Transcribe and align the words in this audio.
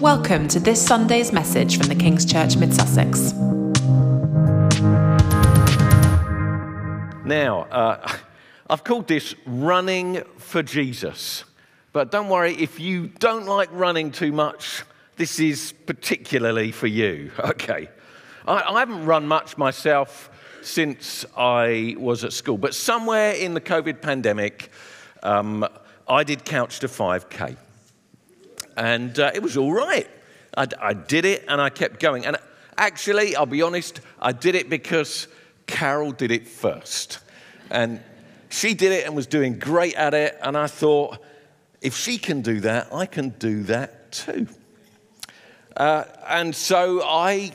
Welcome 0.00 0.46
to 0.48 0.60
this 0.60 0.80
Sunday's 0.80 1.32
message 1.32 1.76
from 1.76 1.88
the 1.88 1.94
King's 1.96 2.24
Church 2.24 2.56
Mid 2.56 2.72
Sussex. 2.72 3.32
Now, 7.24 7.62
uh, 7.62 8.12
I've 8.70 8.84
called 8.84 9.08
this 9.08 9.34
Running 9.44 10.22
for 10.36 10.62
Jesus. 10.62 11.42
But 11.92 12.12
don't 12.12 12.28
worry, 12.28 12.54
if 12.54 12.78
you 12.78 13.08
don't 13.08 13.46
like 13.46 13.70
running 13.72 14.12
too 14.12 14.30
much, 14.30 14.84
this 15.16 15.40
is 15.40 15.74
particularly 15.86 16.70
for 16.70 16.86
you. 16.86 17.32
Okay. 17.40 17.88
I, 18.46 18.76
I 18.76 18.78
haven't 18.78 19.04
run 19.04 19.26
much 19.26 19.58
myself 19.58 20.30
since 20.62 21.26
I 21.36 21.96
was 21.98 22.22
at 22.22 22.32
school, 22.32 22.56
but 22.56 22.72
somewhere 22.72 23.32
in 23.32 23.52
the 23.52 23.60
COVID 23.60 24.00
pandemic, 24.00 24.70
um, 25.24 25.66
I 26.06 26.22
did 26.22 26.44
Couch 26.44 26.78
to 26.80 26.86
5K. 26.86 27.56
And 28.78 29.18
uh, 29.18 29.32
it 29.34 29.42
was 29.42 29.56
all 29.56 29.72
right. 29.72 30.08
I, 30.56 30.68
I 30.80 30.94
did 30.94 31.24
it 31.24 31.44
and 31.48 31.60
I 31.60 31.68
kept 31.68 31.98
going. 31.98 32.24
And 32.24 32.36
actually, 32.76 33.34
I'll 33.34 33.44
be 33.44 33.60
honest, 33.60 34.00
I 34.20 34.30
did 34.30 34.54
it 34.54 34.70
because 34.70 35.26
Carol 35.66 36.12
did 36.12 36.30
it 36.30 36.46
first. 36.46 37.18
And 37.70 38.00
she 38.50 38.74
did 38.74 38.92
it 38.92 39.04
and 39.04 39.16
was 39.16 39.26
doing 39.26 39.58
great 39.58 39.96
at 39.96 40.14
it. 40.14 40.38
And 40.40 40.56
I 40.56 40.68
thought, 40.68 41.18
if 41.82 41.96
she 41.96 42.18
can 42.18 42.40
do 42.40 42.60
that, 42.60 42.94
I 42.94 43.06
can 43.06 43.30
do 43.30 43.64
that 43.64 44.12
too. 44.12 44.46
Uh, 45.76 46.04
and 46.28 46.54
so 46.54 47.02
I 47.02 47.52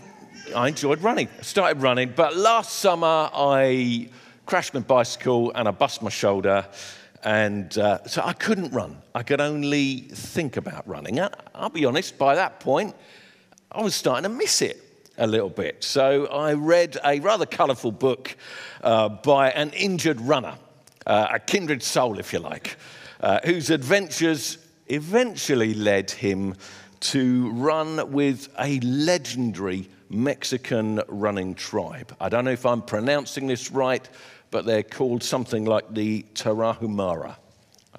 I 0.54 0.68
enjoyed 0.68 1.02
running. 1.02 1.30
I 1.40 1.42
started 1.42 1.82
running, 1.82 2.14
but 2.14 2.36
last 2.36 2.80
summer 2.80 3.30
I 3.34 4.10
crashed 4.46 4.74
my 4.74 4.82
bicycle 4.82 5.54
and 5.56 5.70
I 5.70 5.72
bust 5.72 6.02
my 6.02 6.10
shoulder, 6.10 6.66
and 7.24 7.78
uh, 7.78 8.06
so 8.06 8.22
I 8.24 8.34
couldn't 8.34 8.72
run. 8.72 9.02
I 9.16 9.24
could 9.24 9.42
only 9.42 10.02
think 10.02 10.58
about 10.58 10.88
running. 10.88 11.20
I, 11.20 11.30
I'll 11.56 11.70
be 11.70 11.86
honest, 11.86 12.18
by 12.18 12.36
that 12.36 12.60
point, 12.60 12.96
I 13.72 13.82
was 13.82 13.96
starting 13.96 14.24
to 14.24 14.30
miss 14.30 14.62
it 14.62 14.80
a 15.18 15.28
little 15.28 15.50
bit. 15.50 15.84
So 15.84 16.28
I 16.28 16.54
read 16.54 16.98
a 17.04 17.20
rather 17.20 17.46
colourful 17.46 17.92
book 17.92 18.36
uh, 18.82 19.10
by 19.10 19.52
an 19.52 19.72
injured 19.72 20.20
runner, 20.22 20.56
uh, 21.06 21.28
a 21.34 21.40
kindred 21.40 21.84
soul, 21.84 22.20
if 22.20 22.34
you 22.34 22.40
like, 22.40 22.78
uh, 23.20 23.40
whose 23.46 23.70
adventures 23.70 24.58
eventually 24.88 25.74
led 25.74 26.12
him 26.12 26.56
to 27.00 27.52
run 27.52 28.12
with 28.12 28.50
a 28.60 28.80
legendary 28.80 29.90
Mexican 30.10 31.02
running 31.08 31.56
tribe. 31.56 32.16
I 32.20 32.30
don't 32.30 32.46
know 32.46 32.52
if 32.52 32.66
I'm 32.66 32.82
pronouncing 32.82 33.48
this 33.48 33.72
right, 33.72 34.08
but 34.54 34.66
they're 34.66 34.84
called 34.84 35.24
something 35.24 35.66
like 35.66 35.92
the 35.96 36.24
Tarahumara. 36.36 37.38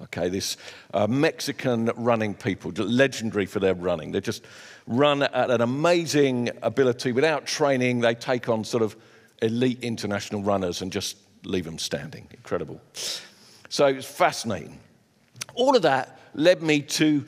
Okay, 0.03 0.29
this 0.29 0.55
uh, 0.93 1.05
Mexican 1.05 1.91
running 1.97 2.33
people, 2.33 2.71
legendary 2.71 3.45
for 3.45 3.59
their 3.59 3.73
running. 3.75 4.13
They 4.13 4.21
just 4.21 4.45
run 4.87 5.23
at 5.23 5.51
an 5.51 5.59
amazing 5.59 6.49
ability 6.61 7.11
without 7.11 7.45
training. 7.45 7.99
They 7.99 8.15
take 8.15 8.47
on 8.47 8.63
sort 8.63 8.83
of 8.83 8.95
elite 9.41 9.83
international 9.83 10.43
runners 10.43 10.81
and 10.81 10.93
just 10.93 11.17
leave 11.43 11.65
them 11.65 11.77
standing. 11.77 12.25
Incredible. 12.31 12.81
So 13.67 13.87
it's 13.87 14.05
fascinating. 14.05 14.79
All 15.55 15.75
of 15.75 15.81
that 15.81 16.19
led 16.35 16.63
me 16.63 16.81
to 16.81 17.25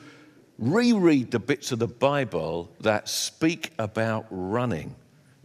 reread 0.58 1.30
the 1.32 1.38
bits 1.38 1.70
of 1.70 1.78
the 1.80 1.86
Bible 1.86 2.70
that 2.80 3.10
speak 3.10 3.72
about 3.78 4.26
running 4.30 4.96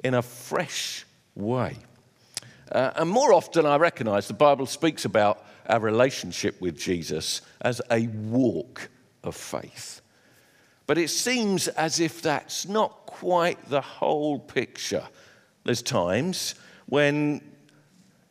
in 0.06 0.14
a 0.14 0.22
fresh 0.22 1.06
way. 1.36 1.76
Uh, 2.74 2.92
and 2.96 3.10
more 3.10 3.34
often, 3.34 3.68
I 3.68 3.78
recognize 3.78 4.28
the 4.28 4.34
Bible 4.34 4.66
speaks 4.66 5.06
about 5.06 5.46
our 5.68 5.80
relationship 5.80 6.60
with 6.60 6.78
Jesus 6.78 7.42
as 7.62 7.82
a 7.92 8.08
walk 8.08 8.90
of 9.24 9.36
faith. 9.36 10.02
But 10.88 10.98
it 10.98 11.10
seems 11.10 11.68
as 11.70 12.00
if 12.00 12.22
that's 12.22 12.68
not 12.68 13.06
quite 13.06 13.70
the 13.70 13.80
whole 13.80 14.40
picture. 14.40 15.08
There's 15.64 15.84
times 15.84 16.56
when 16.88 17.42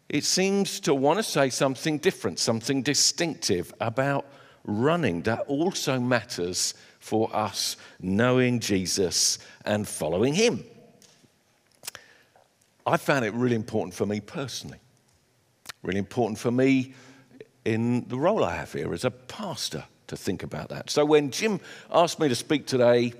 it 0.08 0.24
seems 0.24 0.80
to 0.80 0.94
want 0.94 1.18
to 1.18 1.22
say 1.22 1.48
something 1.48 1.98
different, 1.98 2.38
something 2.38 2.82
distinctive 2.82 3.72
about 3.80 4.26
running 4.64 5.22
that 5.22 5.40
also 5.46 5.98
matters 5.98 6.74
for 6.98 7.34
us 7.34 7.76
knowing 8.00 8.60
Jesus 8.60 9.38
and 9.64 9.88
following 9.88 10.34
him. 10.34 10.64
I 12.86 12.96
found 12.96 13.24
it 13.24 13.32
really 13.34 13.54
important 13.54 13.94
for 13.94 14.06
me 14.06 14.20
personally, 14.20 14.78
really 15.82 15.98
important 15.98 16.38
for 16.38 16.50
me 16.50 16.94
in 17.64 18.08
the 18.08 18.18
role 18.18 18.44
I 18.44 18.56
have 18.56 18.72
here 18.72 18.92
as 18.92 19.04
a 19.04 19.10
pastor 19.10 19.84
to 20.08 20.16
think 20.16 20.42
about 20.42 20.68
that. 20.70 20.90
So 20.90 21.04
when 21.04 21.30
Jim 21.30 21.60
asked 21.90 22.18
me 22.18 22.28
to 22.28 22.34
speak 22.34 22.66
today, 22.66 23.12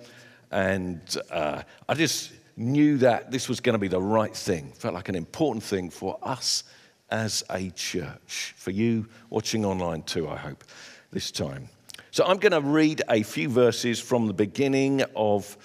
and 0.51 1.01
uh, 1.31 1.63
I 1.89 1.95
just 1.95 2.33
knew 2.57 2.99
that 2.99 3.31
this 3.31 3.49
was 3.49 3.61
going 3.61 3.75
to 3.75 3.79
be 3.79 3.89
the 3.89 4.03
right 4.03 4.35
thing, 4.35 4.73
felt 4.73 4.95
like 4.95 5.09
an 5.09 5.15
important 5.15 5.63
thing 5.63 5.91
for 5.91 6.19
us 6.23 6.65
as 7.11 7.45
a 7.51 7.71
church, 7.71 8.55
for 8.57 8.71
you 8.71 9.07
watching 9.31 9.65
online 9.65 10.03
too, 10.03 10.29
I 10.29 10.37
hope 10.37 10.65
this 11.13 11.31
time. 11.31 11.69
So 12.11 12.25
I'm 12.25 12.39
going 12.39 12.53
to 12.53 12.61
read 12.61 13.03
a 13.09 13.23
few 13.23 13.49
verses 13.49 14.01
from 14.01 14.27
the 14.27 14.35
beginning 14.35 15.03
of 15.15 15.57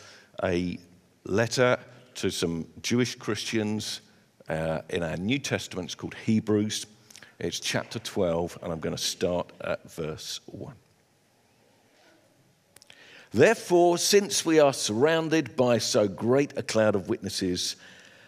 a 0.44 0.78
letter 1.25 1.78
to 2.17 2.31
some 2.31 2.66
Jewish 2.81 3.13
Christians 3.16 4.01
uh, 4.50 4.81
in 4.89 5.03
our 5.03 5.17
New 5.17 5.38
Testament. 5.38 5.85
It's 5.85 5.95
called 5.95 6.16
Hebrews. 6.16 6.88
It's 7.39 7.59
chapter 7.59 8.00
12, 8.00 8.57
and 8.63 8.73
I'm 8.73 8.79
going 8.79 8.95
to 8.95 9.01
start 9.01 9.51
at 9.61 9.89
verse 9.91 10.39
1. 10.47 10.73
Therefore, 13.31 14.00
since 14.00 14.44
we 14.44 14.59
are 14.59 14.73
surrounded 14.73 15.56
by 15.56 15.77
so 15.77 16.07
great 16.07 16.57
a 16.57 16.63
cloud 16.63 16.95
of 16.95 17.07
witnesses, 17.07 17.75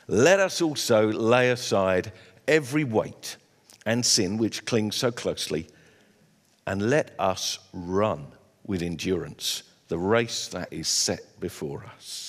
let 0.08 0.40
us 0.40 0.62
also 0.62 1.12
lay 1.12 1.50
aside 1.50 2.12
every 2.48 2.84
weight 2.84 3.38
and 3.88 4.06
sin 4.06 4.38
which 4.38 4.66
clings 4.66 4.98
so 4.98 5.12
closely 5.12 5.68
and 6.68 6.92
let 6.92 7.16
us 7.18 7.58
run 7.74 8.28
with 8.68 8.84
endurance 8.84 9.64
the 9.88 9.98
race 9.98 10.48
that 10.50 10.72
is 10.72 10.88
set 10.88 11.40
before 11.40 11.84
us. 11.96 12.29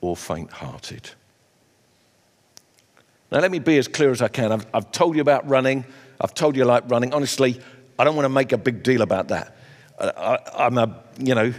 or 0.00 0.16
faint 0.16 0.52
hearted. 0.52 1.10
Now, 3.30 3.40
let 3.40 3.50
me 3.50 3.58
be 3.58 3.76
as 3.78 3.88
clear 3.88 4.10
as 4.10 4.22
I 4.22 4.28
can. 4.28 4.52
I've, 4.52 4.66
I've, 4.72 4.90
told 4.90 5.14
you 5.16 5.20
about 5.20 5.48
running, 5.48 5.84
I've 6.20 6.34
told 6.34 6.56
you 6.56 6.62
I 6.62 6.66
like 6.66 6.90
running. 6.90 7.12
Honestly, 7.12 7.60
I 7.98 8.04
don't 8.04 8.16
want 8.16 8.24
to 8.24 8.30
make 8.30 8.52
a 8.52 8.58
big 8.58 8.82
deal 8.82 9.02
about 9.02 9.28
that. 9.28 9.56
I, 10.00 10.38
I'm 10.56 10.78
a, 10.78 11.02
you 11.18 11.34
know, 11.34 11.52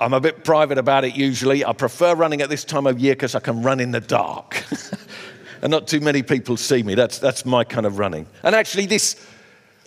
I'm 0.00 0.14
a 0.14 0.20
bit 0.20 0.44
private 0.44 0.78
about 0.78 1.04
it 1.04 1.14
usually. 1.14 1.64
I 1.64 1.72
prefer 1.72 2.14
running 2.14 2.40
at 2.40 2.48
this 2.48 2.64
time 2.64 2.86
of 2.86 2.98
year 2.98 3.14
because 3.14 3.34
I 3.34 3.40
can 3.40 3.62
run 3.62 3.80
in 3.80 3.90
the 3.90 4.00
dark. 4.00 4.64
and 5.62 5.70
not 5.70 5.86
too 5.86 6.00
many 6.00 6.22
people 6.22 6.56
see 6.56 6.82
me. 6.82 6.94
That's, 6.94 7.18
that's 7.18 7.44
my 7.44 7.64
kind 7.64 7.84
of 7.84 7.98
running. 7.98 8.26
And 8.42 8.54
actually, 8.54 8.86
this 8.86 9.16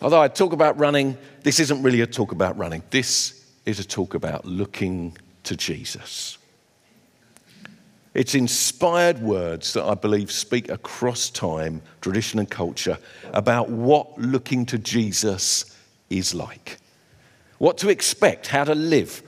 Although 0.01 0.21
I 0.21 0.27
talk 0.27 0.53
about 0.53 0.77
running, 0.77 1.17
this 1.41 1.59
isn't 1.59 1.81
really 1.81 2.01
a 2.01 2.07
talk 2.07 2.31
about 2.31 2.57
running. 2.57 2.83
This 2.91 3.45
is 3.65 3.79
a 3.79 3.83
talk 3.83 4.13
about 4.13 4.45
looking 4.45 5.17
to 5.43 5.55
Jesus. 5.55 6.36
It's 8.17 8.33
inspired 8.33 9.19
words 9.19 9.73
that 9.73 9.83
I 9.83 9.93
believe 9.93 10.31
speak 10.31 10.69
across 10.69 11.29
time, 11.29 11.83
tradition, 12.01 12.39
and 12.39 12.49
culture 12.49 12.97
about 13.31 13.69
what 13.69 14.17
looking 14.17 14.65
to 14.65 14.79
Jesus 14.79 15.77
is 16.09 16.33
like. 16.33 16.79
What 17.59 17.77
to 17.77 17.89
expect, 17.89 18.47
how 18.47 18.63
to 18.63 18.73
live 18.73 19.21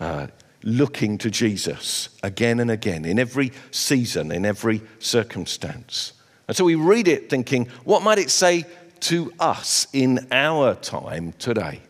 uh, 0.00 0.28
looking 0.62 1.18
to 1.18 1.30
Jesus 1.30 2.08
again 2.22 2.60
and 2.60 2.70
again, 2.70 3.04
in 3.04 3.18
every 3.18 3.52
season, 3.70 4.32
in 4.32 4.46
every 4.46 4.80
circumstance. 5.00 6.14
And 6.48 6.56
so 6.56 6.64
we 6.64 6.76
read 6.76 7.08
it 7.08 7.28
thinking, 7.28 7.68
what 7.84 8.02
might 8.02 8.18
it 8.18 8.30
say 8.30 8.64
to 9.00 9.34
us 9.38 9.86
in 9.92 10.26
our 10.32 10.74
time 10.76 11.34
today. 11.38 11.82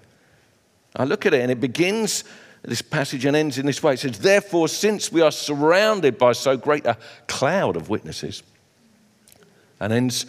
I 0.96 1.04
look 1.04 1.26
at 1.26 1.34
it 1.34 1.42
and 1.42 1.52
it 1.52 1.60
begins, 1.60 2.24
this 2.68 2.82
passage 2.82 3.24
and 3.24 3.36
ends 3.36 3.58
in 3.58 3.66
this 3.66 3.82
way. 3.82 3.94
It 3.94 4.00
says, 4.00 4.18
Therefore, 4.18 4.68
since 4.68 5.12
we 5.12 5.20
are 5.20 5.32
surrounded 5.32 6.16
by 6.18 6.32
so 6.32 6.56
great 6.56 6.86
a 6.86 6.96
cloud 7.26 7.76
of 7.76 7.90
witnesses, 7.90 8.42
and 9.80 9.92
ends, 9.92 10.26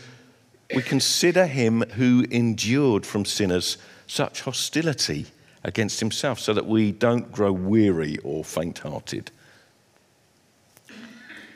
we 0.74 0.82
consider 0.82 1.46
him 1.46 1.82
who 1.92 2.26
endured 2.30 3.06
from 3.06 3.24
sinners 3.24 3.78
such 4.08 4.42
hostility 4.42 5.28
against 5.64 6.00
himself, 6.00 6.40
so 6.40 6.54
that 6.54 6.66
we 6.66 6.92
don't 6.92 7.32
grow 7.32 7.52
weary 7.52 8.18
or 8.24 8.44
faint 8.44 8.80
hearted. 8.80 9.32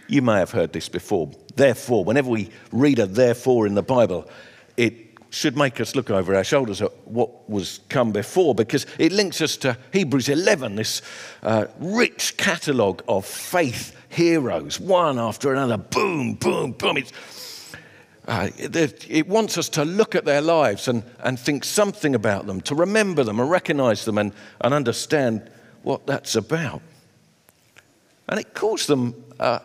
You 0.07 0.21
may 0.21 0.39
have 0.39 0.51
heard 0.51 0.73
this 0.73 0.89
before. 0.89 1.29
Therefore, 1.55 2.03
whenever 2.03 2.29
we 2.29 2.49
read 2.71 2.99
a 2.99 3.05
therefore 3.05 3.67
in 3.67 3.75
the 3.75 3.83
Bible, 3.83 4.27
it 4.77 5.08
should 5.29 5.55
make 5.55 5.79
us 5.79 5.95
look 5.95 6.09
over 6.09 6.35
our 6.35 6.43
shoulders 6.43 6.81
at 6.81 6.91
what 7.07 7.49
was 7.49 7.81
come 7.89 8.11
before 8.11 8.55
because 8.55 8.85
it 8.97 9.11
links 9.11 9.41
us 9.41 9.57
to 9.57 9.77
Hebrews 9.93 10.29
11, 10.29 10.75
this 10.75 11.01
uh, 11.43 11.65
rich 11.79 12.35
catalogue 12.37 13.03
of 13.07 13.25
faith 13.25 13.95
heroes, 14.09 14.79
one 14.79 15.19
after 15.19 15.53
another. 15.53 15.77
Boom, 15.77 16.33
boom, 16.33 16.71
boom. 16.71 16.97
Uh, 18.27 18.49
it 18.57 19.27
wants 19.27 19.57
us 19.57 19.69
to 19.69 19.83
look 19.83 20.13
at 20.13 20.25
their 20.25 20.41
lives 20.41 20.87
and, 20.87 21.03
and 21.21 21.39
think 21.39 21.63
something 21.63 22.13
about 22.13 22.45
them, 22.45 22.61
to 22.61 22.75
remember 22.75 23.23
them 23.23 23.39
and 23.39 23.49
recognize 23.49 24.05
them 24.05 24.17
and, 24.17 24.33
and 24.61 24.73
understand 24.73 25.49
what 25.83 26.05
that's 26.05 26.35
about. 26.35 26.81
And 28.27 28.39
it 28.39 28.53
calls 28.53 28.85
them 28.85 29.15
uh, 29.39 29.59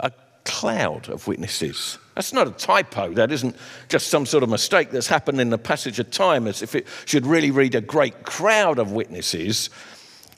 a 0.00 0.10
cloud 0.44 1.10
of 1.10 1.26
witnesses. 1.26 1.98
That's 2.16 2.32
not 2.32 2.48
a 2.48 2.50
typo. 2.50 3.12
That 3.12 3.30
isn't 3.30 3.56
just 3.90 4.08
some 4.08 4.24
sort 4.24 4.42
of 4.42 4.48
mistake 4.48 4.90
that's 4.90 5.06
happened 5.06 5.38
in 5.38 5.50
the 5.50 5.58
passage 5.58 5.98
of 5.98 6.10
time 6.10 6.46
as 6.46 6.62
if 6.62 6.74
it 6.74 6.86
should 7.04 7.26
really 7.26 7.50
read 7.50 7.74
a 7.74 7.82
great 7.82 8.24
crowd 8.24 8.78
of 8.78 8.90
witnesses. 8.90 9.68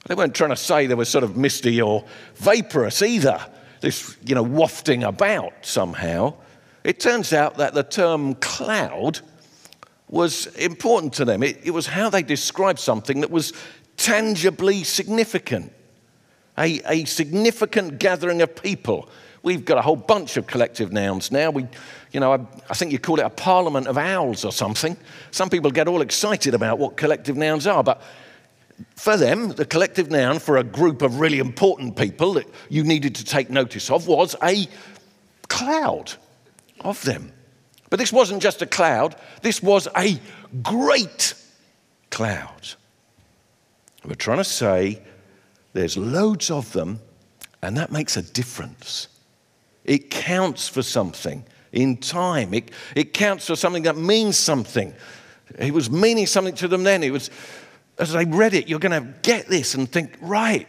They 0.07 0.17
weren't 0.17 0.35
trying 0.35 0.51
to 0.51 0.57
say 0.57 0.87
they 0.87 0.97
were 0.97 1.05
sort 1.05 1.23
of 1.23 1.37
misty 1.37 1.81
or 1.81 2.05
vaporous 2.35 3.01
either, 3.01 3.41
this, 3.81 4.17
you 4.27 4.35
know, 4.35 4.43
wafting 4.43 5.05
about 5.05 5.53
somehow. 5.63 6.35
It 6.83 6.99
turns 6.99 7.33
out 7.33 7.59
that 7.59 7.75
the 7.75 7.85
term 7.85 8.35
cloud 8.35 9.21
was 10.09 10.47
important 10.57 11.13
to 11.15 11.25
them. 11.25 11.45
It, 11.45 11.61
it 11.63 11.71
was 11.71 11.87
how 11.87 12.11
they 12.11 12.25
described 12.25 12.81
something 12.81 13.21
that 13.21 13.31
was 13.31 13.53
tangibly 13.97 14.83
significant, 14.83 15.73
a, 16.57 16.81
a 16.91 17.05
significant 17.05 18.01
gathering 18.01 18.43
of 18.43 18.57
people. 18.57 19.09
We've 19.43 19.65
got 19.65 19.79
a 19.79 19.83
whole 19.83 19.97
bunch 19.97 20.37
of 20.37 20.47
collective 20.47 20.93
nouns 20.93 21.31
now. 21.31 21.51
We, 21.51 21.67
you 22.13 22.21
know, 22.21 22.33
I, 22.33 22.41
I, 22.69 22.75
think 22.75 22.93
you 22.93 22.99
call 22.99 23.21
it 23.21 23.25
a 23.25 23.31
parliament 23.31 23.87
of 23.87 23.97
owls 23.97 24.45
or 24.45 24.53
something. 24.53 24.97
Some 25.31 25.49
people 25.49 25.71
get 25.71 25.89
all 25.89 26.01
excited 26.01 26.55
about 26.55 26.79
what 26.79 26.97
collective 26.97 27.37
nouns 27.37 27.67
are, 27.67 27.85
but 27.85 28.03
for 28.97 29.17
them, 29.17 29.51
the 29.51 29.65
collective 29.65 30.11
noun 30.11 30.39
for 30.39 30.57
a 30.57 30.65
group 30.65 31.03
of 31.03 31.21
really 31.21 31.39
important 31.39 31.97
people 31.97 32.35
that 32.35 32.49
you 32.69 32.85
needed 32.85 33.15
to 33.17 33.25
take 33.25 33.51
notice 33.51 33.91
of 33.91 34.07
was 34.07 34.37
a 34.43 34.67
cloud 35.49 36.13
of 36.81 37.03
them. 37.03 37.33
But 37.91 37.99
this 37.99 38.13
wasn't 38.13 38.43
just 38.43 38.63
a 38.63 38.67
cloud, 38.67 39.17
this 39.43 39.63
was 39.63 39.89
a 39.97 40.21
great 40.63 41.35
cloud. 42.11 42.69
We're 44.05 44.15
trying 44.15 44.39
to 44.39 44.45
say 44.45 45.03
there's 45.73 45.97
loads 45.97 46.51
of 46.51 46.73
them, 46.73 47.01
and 47.63 47.77
that 47.77 47.91
makes 47.91 48.17
a 48.17 48.23
difference. 48.23 49.09
It 49.89 50.11
counts 50.11 50.69
for 50.69 50.83
something 50.83 51.45
in 51.73 51.97
time, 51.97 52.55
it, 52.55 52.71
it 52.95 53.13
counts 53.15 53.47
for 53.47 53.57
something 53.57 53.85
that 53.85 53.97
means 53.97 54.37
something. 54.39 54.95
It 55.59 55.73
was 55.73 55.91
meaning 55.91 56.27
something 56.27 56.55
to 56.57 56.69
them 56.69 56.85
then. 56.85 57.03
It 57.03 57.11
was, 57.11 57.31
as 57.99 58.13
they 58.13 58.27
read 58.27 58.53
it, 58.53 58.69
you're 58.69 58.79
going 58.79 59.03
to 59.03 59.15
get 59.23 59.49
this 59.49 59.75
and 59.75 59.91
think, 59.91 60.17
right, 60.21 60.69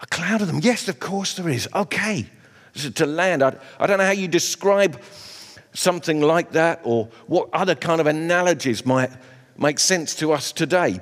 a 0.00 0.06
cloud 0.06 0.40
of 0.40 0.48
them. 0.48 0.60
Yes, 0.62 0.88
of 0.88 0.98
course 0.98 1.34
there 1.34 1.48
is. 1.48 1.68
Okay. 1.74 2.26
To 2.94 3.06
land, 3.06 3.42
I, 3.42 3.56
I 3.78 3.86
don't 3.86 3.98
know 3.98 4.04
how 4.04 4.12
you 4.12 4.28
describe 4.28 5.00
something 5.72 6.20
like 6.20 6.52
that, 6.52 6.80
or 6.84 7.08
what 7.26 7.48
other 7.52 7.74
kind 7.76 8.00
of 8.00 8.06
analogies 8.06 8.84
might 8.84 9.10
make 9.56 9.78
sense 9.78 10.14
to 10.16 10.32
us 10.32 10.52
today. 10.52 10.98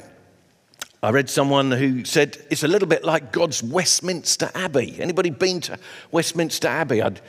I 1.00 1.10
read 1.10 1.30
someone 1.30 1.70
who 1.70 2.04
said 2.04 2.38
it's 2.50 2.64
a 2.64 2.68
little 2.68 2.88
bit 2.88 3.04
like 3.04 3.30
God's 3.30 3.62
Westminster 3.62 4.50
Abbey. 4.54 4.96
Anybody 4.98 5.30
been 5.30 5.60
to 5.62 5.78
Westminster 6.10 6.66
Abbey? 6.66 7.02
I'd, 7.02 7.20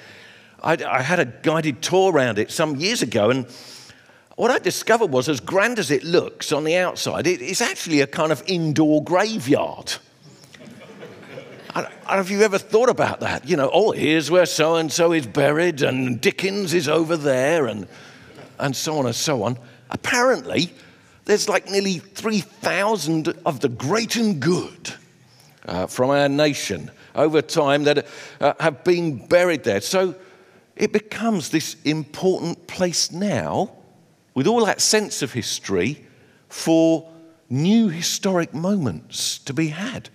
I'd, 0.64 0.82
i 0.82 1.02
had 1.04 1.20
a 1.20 1.26
guided 1.26 1.82
tour 1.84 2.12
around 2.12 2.40
it 2.40 2.50
some 2.50 2.78
years 2.78 3.04
ago, 3.04 3.30
and 3.30 3.46
what 4.38 4.50
I 4.50 4.58
discovered 4.58 5.12
was, 5.12 5.30
as 5.30 5.40
grand 5.40 5.78
as 5.78 5.92
it 5.92 6.04
looks 6.04 6.52
on 6.52 6.64
the 6.64 6.78
outside, 6.78 7.28
it, 7.28 7.42
it's 7.42 7.62
actually 7.62 8.02
a 8.02 8.08
kind 8.08 8.32
of 8.32 8.42
indoor 8.48 9.04
graveyard. 9.04 9.94
I 11.76 11.82
don't 11.82 12.08
know 12.08 12.20
if 12.22 12.32
you've 12.32 12.42
ever 12.42 12.58
thought 12.58 12.90
about 12.90 13.20
that. 13.20 13.48
You 13.48 13.56
know, 13.56 13.70
oh, 13.72 13.92
here's 13.92 14.32
where 14.32 14.48
so 14.48 14.78
and 14.78 14.92
so 14.92 15.12
is 15.12 15.28
buried, 15.28 15.84
and 15.84 16.20
Dickens 16.20 16.74
is 16.74 16.88
over 16.88 17.18
there, 17.18 17.68
and, 17.68 17.88
and 18.58 18.76
so 18.76 18.98
on 18.98 19.06
and 19.06 19.16
so 19.16 19.44
on. 19.44 19.60
Apparently, 19.92 20.72
there's 21.26 21.48
like 21.48 21.70
nearly 21.70 22.00
3,000 22.00 23.28
of 23.46 23.60
the 23.60 23.70
great 23.70 24.16
and 24.16 24.40
good 24.40 24.94
uh, 25.66 25.88
from 25.88 26.10
our 26.10 26.30
nation 26.30 26.92
over 27.16 27.42
time 27.42 27.84
that 27.84 28.08
uh, 28.40 28.54
have 28.60 28.84
been 28.84 29.26
buried 29.28 29.64
there. 29.64 29.82
So 29.82 30.16
it 30.76 30.92
becomes 30.92 31.50
this 31.50 31.76
important 31.84 32.68
place 32.68 33.12
now, 33.12 33.72
with 34.34 34.48
all 34.48 34.66
that 34.66 34.82
sense 34.82 35.22
of 35.22 35.34
history, 35.34 36.06
for 36.48 37.08
new 37.50 37.90
historic 37.90 38.54
moments 38.54 39.40
to 39.40 39.54
be 39.54 39.68
had. 39.68 40.10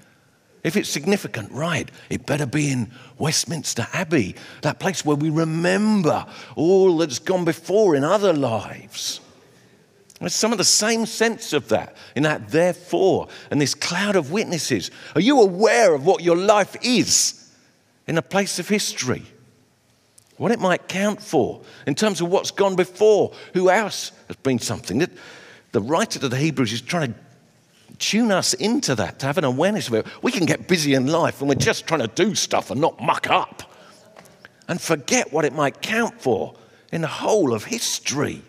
If 0.62 0.76
it's 0.76 0.88
significant, 0.88 1.52
right, 1.52 1.90
it 2.08 2.24
better 2.24 2.46
be 2.46 2.70
in 2.70 2.90
Westminster 3.18 3.86
Abbey, 3.92 4.34
that 4.62 4.80
place 4.80 5.04
where 5.04 5.16
we 5.16 5.28
remember 5.28 6.24
all 6.56 6.96
that's 6.96 7.18
gone 7.18 7.44
before 7.44 7.94
in 7.94 8.02
other 8.02 8.32
lives. 8.32 9.20
There's 10.20 10.34
some 10.34 10.52
of 10.52 10.58
the 10.58 10.64
same 10.64 11.06
sense 11.06 11.52
of 11.52 11.68
that 11.68 11.96
in 12.14 12.22
that 12.22 12.48
therefore 12.48 13.28
and 13.50 13.60
this 13.60 13.74
cloud 13.74 14.16
of 14.16 14.30
witnesses. 14.30 14.90
Are 15.14 15.20
you 15.20 15.40
aware 15.40 15.94
of 15.94 16.06
what 16.06 16.22
your 16.22 16.36
life 16.36 16.76
is 16.82 17.50
in 18.06 18.16
a 18.16 18.22
place 18.22 18.58
of 18.58 18.68
history? 18.68 19.24
What 20.36 20.52
it 20.52 20.60
might 20.60 20.88
count 20.88 21.20
for 21.20 21.62
in 21.86 21.94
terms 21.94 22.20
of 22.20 22.28
what's 22.28 22.50
gone 22.50 22.76
before, 22.76 23.32
who 23.52 23.70
else 23.70 24.12
has 24.28 24.36
been 24.36 24.58
something 24.58 24.98
that 24.98 25.10
the 25.72 25.80
writer 25.80 26.18
to 26.20 26.28
the 26.28 26.36
Hebrews 26.36 26.72
is 26.72 26.80
trying 26.80 27.12
to 27.12 27.18
tune 27.98 28.32
us 28.32 28.54
into 28.54 28.94
that, 28.94 29.20
to 29.20 29.26
have 29.26 29.38
an 29.38 29.44
awareness 29.44 29.88
of 29.88 29.94
it. 29.94 30.06
We 30.22 30.32
can 30.32 30.46
get 30.46 30.68
busy 30.68 30.94
in 30.94 31.06
life 31.06 31.40
and 31.40 31.48
we're 31.48 31.54
just 31.56 31.86
trying 31.86 32.00
to 32.00 32.08
do 32.08 32.34
stuff 32.34 32.70
and 32.70 32.80
not 32.80 33.00
muck 33.00 33.28
up 33.28 33.62
and 34.68 34.80
forget 34.80 35.32
what 35.32 35.44
it 35.44 35.52
might 35.52 35.82
count 35.82 36.20
for 36.20 36.54
in 36.92 37.02
the 37.02 37.08
whole 37.08 37.52
of 37.52 37.64
history. 37.64 38.42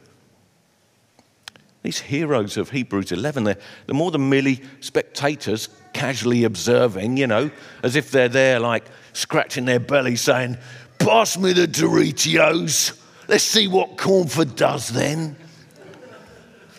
These 1.85 1.99
heroes 1.99 2.57
of 2.57 2.71
Hebrews 2.71 3.11
11, 3.11 3.43
they're, 3.43 3.57
they're 3.85 3.95
more 3.95 4.09
than 4.09 4.27
merely 4.27 4.59
spectators 4.79 5.69
casually 5.93 6.43
observing, 6.43 7.17
you 7.17 7.27
know, 7.27 7.51
as 7.83 7.95
if 7.95 8.09
they're 8.09 8.27
there 8.27 8.59
like 8.59 8.85
scratching 9.13 9.65
their 9.65 9.79
belly 9.79 10.15
saying, 10.15 10.57
Pass 10.97 11.37
me 11.37 11.53
the 11.53 11.67
Doritos. 11.67 12.99
Let's 13.27 13.43
see 13.43 13.67
what 13.67 13.99
Cornford 13.99 14.55
does 14.55 14.89
then. 14.89 15.35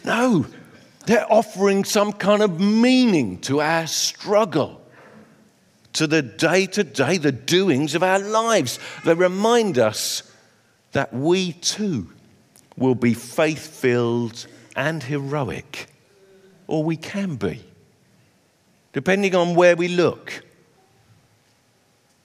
No, 0.05 0.45
they're 1.07 1.33
offering 1.33 1.85
some 1.85 2.13
kind 2.13 2.43
of 2.43 2.59
meaning 2.59 3.39
to 3.43 3.61
our 3.61 3.87
struggle, 3.87 4.85
to 5.93 6.09
the 6.09 6.23
day 6.23 6.67
to 6.67 6.83
day, 6.83 7.19
the 7.19 7.31
doings 7.31 7.95
of 7.95 8.03
our 8.03 8.19
lives. 8.19 8.81
They 9.05 9.15
remind 9.15 9.79
us 9.79 10.25
that 10.91 11.15
we 11.15 11.53
too 11.53 12.11
will 12.77 12.97
be 12.97 13.15
faith 13.15 13.69
filled 13.69 14.49
and 14.77 15.03
heroic, 15.03 15.87
or 16.67 16.85
we 16.85 16.97
can 16.97 17.37
be, 17.37 17.65
depending 18.93 19.35
on 19.35 19.55
where 19.55 19.75
we 19.75 19.89
look 19.89 20.45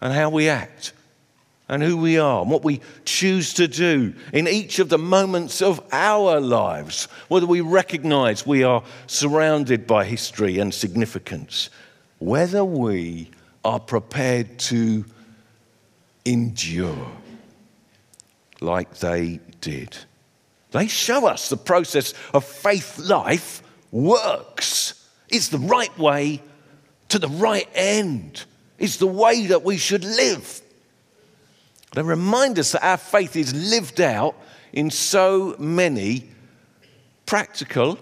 and 0.01 0.13
how 0.13 0.29
we 0.29 0.49
act 0.49 0.93
and 1.69 1.81
who 1.81 1.95
we 1.95 2.19
are 2.19 2.41
and 2.41 2.51
what 2.51 2.65
we 2.65 2.81
choose 3.05 3.53
to 3.53 3.67
do 3.67 4.13
in 4.33 4.47
each 4.47 4.79
of 4.79 4.89
the 4.89 4.97
moments 4.97 5.61
of 5.61 5.81
our 5.93 6.39
lives, 6.41 7.05
whether 7.29 7.45
we 7.45 7.61
recognize 7.61 8.45
we 8.45 8.61
are 8.63 8.83
surrounded 9.07 9.87
by 9.87 10.03
history 10.03 10.59
and 10.59 10.73
significance, 10.73 11.69
whether 12.19 12.65
we 12.65 13.31
are 13.63 13.79
prepared 13.79 14.59
to 14.59 15.05
endure 16.25 17.07
like 18.59 18.95
they 18.97 19.39
did. 19.61 19.97
They 20.71 20.87
show 20.87 21.27
us 21.27 21.49
the 21.49 21.57
process 21.57 22.13
of 22.33 22.45
faith 22.45 22.97
life 22.97 23.61
works. 23.91 25.07
It's 25.29 25.49
the 25.49 25.57
right 25.57 25.95
way 25.97 26.41
to 27.09 27.19
the 27.19 27.27
right 27.27 27.67
end. 27.75 28.45
It's 28.79 28.97
the 28.97 29.07
way 29.07 29.47
that 29.47 29.63
we 29.63 29.77
should 29.77 30.03
live. 30.03 30.61
They 31.93 32.01
remind 32.01 32.57
us 32.57 32.71
that 32.71 32.85
our 32.85 32.97
faith 32.97 33.35
is 33.35 33.53
lived 33.53 33.99
out 33.99 34.35
in 34.71 34.89
so 34.89 35.55
many 35.59 36.29
practical 37.25 37.99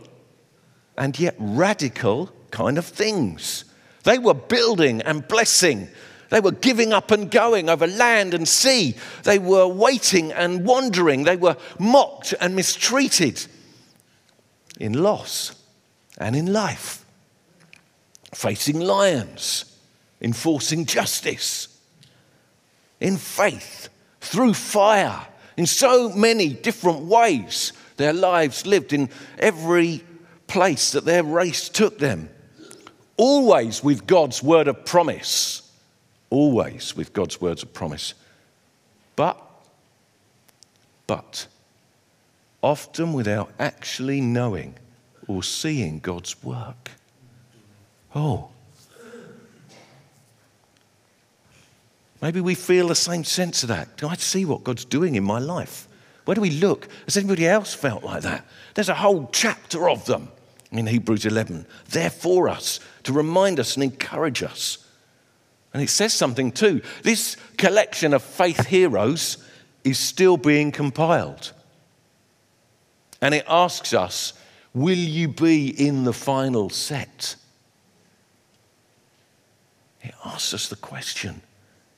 and 0.95 1.17
yet 1.19 1.35
radical 1.39 2.31
kind 2.51 2.77
of 2.77 2.85
things. 2.85 3.65
They 4.03 4.19
were 4.19 4.35
building 4.35 5.01
and 5.01 5.27
blessing. 5.27 5.89
They 6.29 6.39
were 6.39 6.51
giving 6.51 6.93
up 6.93 7.11
and 7.11 7.29
going 7.29 7.69
over 7.69 7.87
land 7.87 8.33
and 8.33 8.47
sea. 8.47 8.95
They 9.23 9.39
were 9.39 9.67
waiting 9.67 10.31
and 10.31 10.65
wandering. 10.65 11.23
They 11.23 11.37
were 11.37 11.57
mocked 11.79 12.33
and 12.39 12.55
mistreated 12.55 13.45
in 14.79 14.93
loss 14.93 15.55
and 16.17 16.35
in 16.35 16.53
life, 16.53 17.03
facing 18.33 18.79
lions, 18.79 19.65
enforcing 20.21 20.85
justice 20.85 21.69
in 22.99 23.17
faith, 23.17 23.89
through 24.21 24.53
fire, 24.53 25.25
in 25.57 25.65
so 25.65 26.09
many 26.09 26.49
different 26.49 27.01
ways. 27.01 27.73
Their 27.97 28.13
lives 28.13 28.65
lived 28.65 28.93
in 28.93 29.09
every 29.37 30.03
place 30.47 30.91
that 30.91 31.05
their 31.05 31.23
race 31.23 31.69
took 31.69 31.97
them. 31.97 32.29
Always 33.17 33.83
with 33.83 34.07
God's 34.07 34.41
word 34.41 34.67
of 34.67 34.85
promise. 34.85 35.68
Always 36.29 36.95
with 36.95 37.13
God's 37.13 37.41
words 37.41 37.63
of 37.63 37.73
promise. 37.73 38.13
But, 39.15 39.41
but, 41.07 41.47
often 42.61 43.13
without 43.13 43.51
actually 43.59 44.21
knowing 44.21 44.75
or 45.27 45.43
seeing 45.43 45.99
God's 45.99 46.41
work. 46.43 46.91
Oh. 48.15 48.49
Maybe 52.21 52.41
we 52.41 52.55
feel 52.55 52.87
the 52.87 52.95
same 52.95 53.23
sense 53.23 53.63
of 53.63 53.69
that. 53.69 53.97
Do 53.97 54.07
I 54.07 54.15
see 54.15 54.43
what 54.43 54.63
God's 54.63 54.85
doing 54.85 55.15
in 55.15 55.23
my 55.23 55.39
life? 55.39 55.87
Where 56.25 56.35
do 56.35 56.41
we 56.41 56.51
look? 56.51 56.87
Has 57.05 57.17
anybody 57.17 57.47
else 57.47 57.73
felt 57.73 58.03
like 58.03 58.23
that? 58.23 58.45
There's 58.75 58.89
a 58.89 58.95
whole 58.95 59.29
chapter 59.31 59.89
of 59.89 60.05
them 60.05 60.29
in 60.71 60.85
Hebrews 60.85 61.25
11. 61.25 61.65
They're 61.89 62.09
for 62.09 62.49
us 62.49 62.79
to 63.03 63.13
remind 63.13 63.59
us 63.59 63.75
and 63.75 63.83
encourage 63.83 64.43
us. 64.43 64.85
And 65.73 65.83
it 65.83 65.89
says 65.89 66.13
something 66.13 66.51
too. 66.51 66.81
This 67.03 67.37
collection 67.57 68.13
of 68.13 68.23
faith 68.23 68.65
heroes 68.65 69.37
is 69.83 69.99
still 69.99 70.37
being 70.37 70.71
compiled. 70.71 71.51
And 73.21 73.35
it 73.35 73.45
asks 73.47 73.93
us, 73.93 74.33
will 74.73 74.97
you 74.97 75.27
be 75.27 75.67
in 75.67 76.03
the 76.03 76.13
final 76.13 76.69
set? 76.69 77.35
It 80.01 80.15
asks 80.25 80.53
us 80.53 80.69
the 80.69 80.75
question 80.75 81.41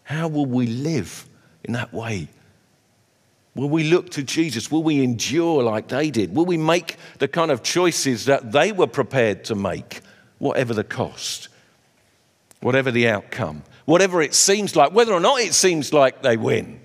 how 0.03 0.27
will 0.27 0.45
we 0.45 0.67
live 0.67 1.25
in 1.63 1.73
that 1.73 1.93
way? 1.93 2.27
Will 3.55 3.69
we 3.69 3.83
look 3.83 4.09
to 4.11 4.23
Jesus? 4.23 4.71
Will 4.71 4.83
we 4.83 5.03
endure 5.03 5.63
like 5.63 5.87
they 5.87 6.09
did? 6.09 6.35
Will 6.35 6.45
we 6.45 6.57
make 6.57 6.97
the 7.19 7.27
kind 7.27 7.51
of 7.51 7.63
choices 7.63 8.25
that 8.25 8.51
they 8.51 8.71
were 8.71 8.87
prepared 8.87 9.45
to 9.45 9.55
make, 9.55 10.01
whatever 10.37 10.73
the 10.73 10.83
cost, 10.83 11.49
whatever 12.61 12.91
the 12.91 13.07
outcome, 13.07 13.63
whatever 13.85 14.21
it 14.21 14.33
seems 14.33 14.75
like, 14.75 14.93
whether 14.93 15.13
or 15.13 15.19
not 15.19 15.41
it 15.41 15.53
seems 15.53 15.91
like 15.91 16.21
they 16.21 16.37
win? 16.37 16.79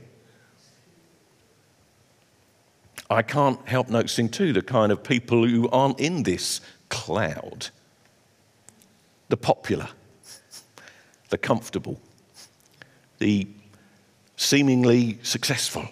I 3.08 3.22
can't 3.22 3.66
help 3.68 3.88
noticing 3.88 4.28
too 4.28 4.52
the 4.52 4.62
kind 4.62 4.90
of 4.90 5.04
people 5.04 5.46
who 5.46 5.68
aren't 5.68 6.00
in 6.00 6.24
this 6.24 6.60
cloud 6.88 7.68
the 9.28 9.36
popular, 9.36 9.88
the 11.30 11.38
comfortable, 11.38 12.00
the 13.18 13.46
seemingly 14.36 15.18
successful, 15.22 15.88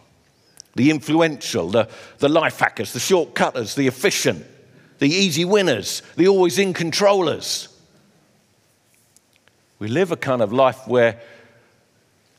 the 0.76 0.90
influential, 0.90 1.68
the, 1.70 1.88
the 2.18 2.28
life 2.28 2.58
hackers, 2.58 2.92
the 2.92 3.00
shortcutters, 3.00 3.74
the 3.74 3.86
efficient, 3.86 4.44
the 4.98 5.08
easy 5.08 5.44
winners, 5.44 6.02
the 6.16 6.28
always 6.28 6.58
in 6.58 6.72
controllers. 6.72 7.68
We 9.84 9.90
live 9.90 10.12
a 10.12 10.16
kind 10.16 10.40
of 10.40 10.50
life 10.50 10.88
where 10.88 11.20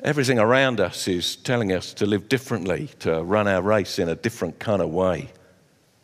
everything 0.04 0.40
around 0.40 0.80
us 0.80 1.08
is 1.08 1.36
telling 1.36 1.74
us 1.74 1.94
to 1.94 2.08
live 2.08 2.28
differently, 2.28 2.90
to 3.02 3.22
run 3.22 3.48
our 3.48 3.62
race 3.62 4.00
in 4.00 4.10
a 4.10 4.16
different 4.16 4.58
kind 4.58 4.82
of 4.82 4.90
way. 4.90 5.30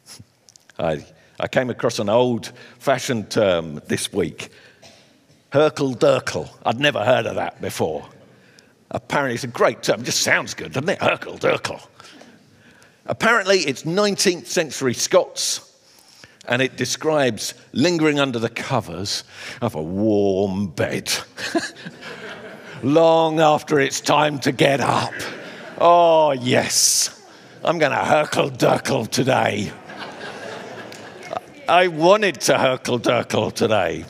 I, 0.78 1.04
I 1.40 1.48
came 1.48 1.72
across 1.72 1.98
an 1.98 2.10
old 2.10 2.52
fashioned 2.78 3.32
term 3.32 3.82
this 3.88 4.14
week 4.14 4.50
Hurkle 5.52 5.96
Durkle. 5.98 6.48
I'd 6.64 6.80
never 6.80 7.04
heard 7.04 7.26
of 7.26 7.34
that 7.38 7.60
before. 7.60 8.08
Apparently, 8.92 9.34
it's 9.34 9.44
a 9.44 9.48
great 9.48 9.82
term. 9.82 10.02
It 10.02 10.04
just 10.04 10.22
sounds 10.22 10.54
good, 10.54 10.74
doesn't 10.74 10.90
it? 10.90 11.00
Hurkle 11.00 11.40
Durkle. 11.40 11.82
Apparently, 13.08 13.62
it's 13.62 13.82
19th 13.82 14.46
century 14.46 14.94
Scots, 14.94 15.71
and 16.48 16.62
it 16.62 16.76
describes 16.76 17.54
lingering 17.72 18.20
under 18.20 18.40
the 18.40 18.50
covers 18.50 19.24
of 19.62 19.76
a 19.76 19.82
warm 19.82 20.68
bed 20.68 21.12
long 22.84 23.40
after 23.40 23.80
it's 23.80 24.02
time 24.02 24.40
to 24.40 24.52
get 24.52 24.82
up. 24.82 25.14
Oh, 25.78 26.32
yes, 26.32 27.24
I'm 27.64 27.78
going 27.78 27.92
to 27.92 27.98
Hurkle 27.98 28.58
Durkle 28.58 29.08
today. 29.08 29.72
I 31.70 31.88
wanted 31.88 32.42
to 32.42 32.54
Hurkle 32.54 33.00
Durkle 33.00 33.54
today. 33.54 34.06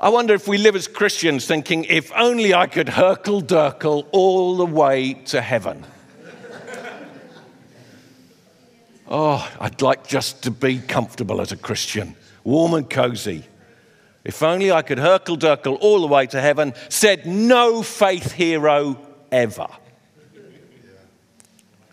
I 0.00 0.10
wonder 0.10 0.34
if 0.34 0.46
we 0.46 0.58
live 0.58 0.76
as 0.76 0.86
Christians 0.86 1.46
thinking, 1.46 1.84
if 1.84 2.12
only 2.14 2.54
I 2.54 2.66
could 2.66 2.86
Hurkle 2.88 3.42
Durkle 3.42 4.06
all 4.12 4.56
the 4.56 4.66
way 4.66 5.14
to 5.14 5.40
heaven. 5.40 5.84
Oh, 9.10 9.50
I'd 9.58 9.80
like 9.80 10.06
just 10.06 10.42
to 10.42 10.50
be 10.50 10.80
comfortable 10.80 11.40
as 11.40 11.50
a 11.50 11.56
Christian, 11.56 12.14
warm 12.44 12.74
and 12.74 12.88
cozy. 12.88 13.44
If 14.22 14.42
only 14.42 14.70
I 14.70 14.82
could 14.82 14.98
Hurkle 14.98 15.38
Durkle 15.38 15.78
all 15.80 16.02
the 16.02 16.06
way 16.06 16.26
to 16.26 16.40
heaven, 16.40 16.74
said 16.90 17.24
no 17.24 17.82
faith 17.82 18.32
hero 18.32 18.98
ever. 19.32 19.68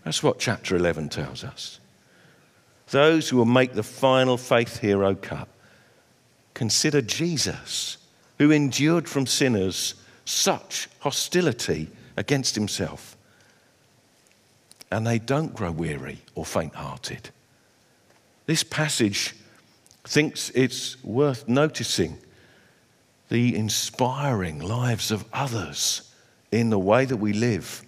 That's 0.04 0.22
what 0.22 0.38
chapter 0.38 0.76
11 0.76 1.08
tells 1.08 1.42
us. 1.42 1.80
Those 2.90 3.28
who 3.28 3.38
will 3.38 3.46
make 3.46 3.72
the 3.72 3.82
final 3.82 4.36
faith 4.36 4.78
hero 4.78 5.14
cut 5.14 5.48
consider 6.52 7.00
Jesus, 7.00 7.96
who 8.38 8.50
endured 8.50 9.08
from 9.08 9.26
sinners 9.26 9.94
such 10.26 10.88
hostility 11.00 11.88
against 12.16 12.54
himself 12.54 13.15
and 14.90 15.06
they 15.06 15.18
don't 15.18 15.54
grow 15.54 15.70
weary 15.70 16.18
or 16.34 16.44
faint 16.44 16.74
hearted. 16.74 17.30
This 18.46 18.62
passage 18.62 19.34
thinks 20.04 20.50
it's 20.50 21.02
worth 21.02 21.48
noticing 21.48 22.18
the 23.28 23.56
inspiring 23.56 24.60
lives 24.60 25.10
of 25.10 25.24
others 25.32 26.12
in 26.52 26.70
the 26.70 26.78
way 26.78 27.04
that 27.04 27.16
we 27.16 27.32
live, 27.32 27.82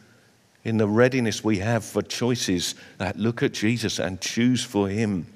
in 0.64 0.78
the 0.78 0.88
readiness 0.88 1.44
we 1.44 1.58
have 1.58 1.84
for 1.84 2.02
choices 2.02 2.74
that 2.98 3.16
look 3.16 3.42
at 3.42 3.52
Jesus 3.52 4.00
and 4.00 4.20
choose 4.20 4.64
for 4.64 4.88
Him. 4.88 5.26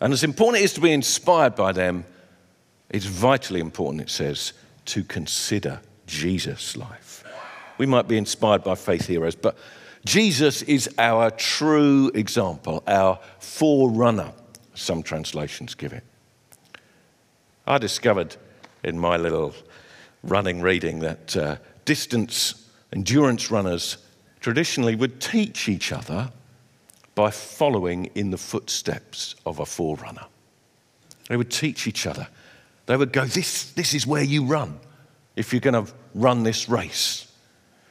And 0.00 0.12
as 0.12 0.24
important 0.24 0.62
it 0.62 0.64
is 0.64 0.72
to 0.74 0.80
be 0.80 0.92
inspired 0.92 1.54
by 1.54 1.72
them, 1.72 2.06
it's 2.88 3.04
vitally 3.04 3.60
important, 3.60 4.02
it 4.02 4.10
says, 4.10 4.54
to 4.86 5.04
consider 5.04 5.80
Jesus' 6.06 6.76
life. 6.76 7.24
We 7.78 7.86
might 7.86 8.08
be 8.08 8.16
inspired 8.16 8.64
by 8.64 8.74
faith 8.74 9.06
heroes, 9.06 9.34
but 9.34 9.56
Jesus 10.04 10.62
is 10.62 10.90
our 10.98 11.30
true 11.30 12.10
example, 12.14 12.82
our 12.86 13.20
forerunner, 13.38 14.32
some 14.74 15.02
translations 15.02 15.74
give 15.74 15.92
it. 15.92 16.02
I 17.66 17.78
discovered 17.78 18.36
in 18.82 18.98
my 18.98 19.16
little 19.16 19.54
running 20.24 20.60
reading 20.60 21.00
that 21.00 21.36
uh, 21.36 21.56
distance 21.84 22.68
endurance 22.92 23.50
runners 23.50 23.98
traditionally 24.40 24.96
would 24.96 25.20
teach 25.20 25.68
each 25.68 25.92
other 25.92 26.30
by 27.14 27.30
following 27.30 28.06
in 28.14 28.30
the 28.30 28.38
footsteps 28.38 29.34
of 29.46 29.60
a 29.60 29.66
forerunner. 29.66 30.26
They 31.28 31.36
would 31.36 31.50
teach 31.50 31.86
each 31.86 32.06
other. 32.06 32.26
They 32.86 32.96
would 32.96 33.12
go, 33.12 33.24
This, 33.24 33.70
this 33.72 33.94
is 33.94 34.06
where 34.06 34.24
you 34.24 34.44
run 34.44 34.80
if 35.36 35.52
you're 35.52 35.60
going 35.60 35.86
to 35.86 35.92
run 36.14 36.42
this 36.42 36.68
race. 36.68 37.30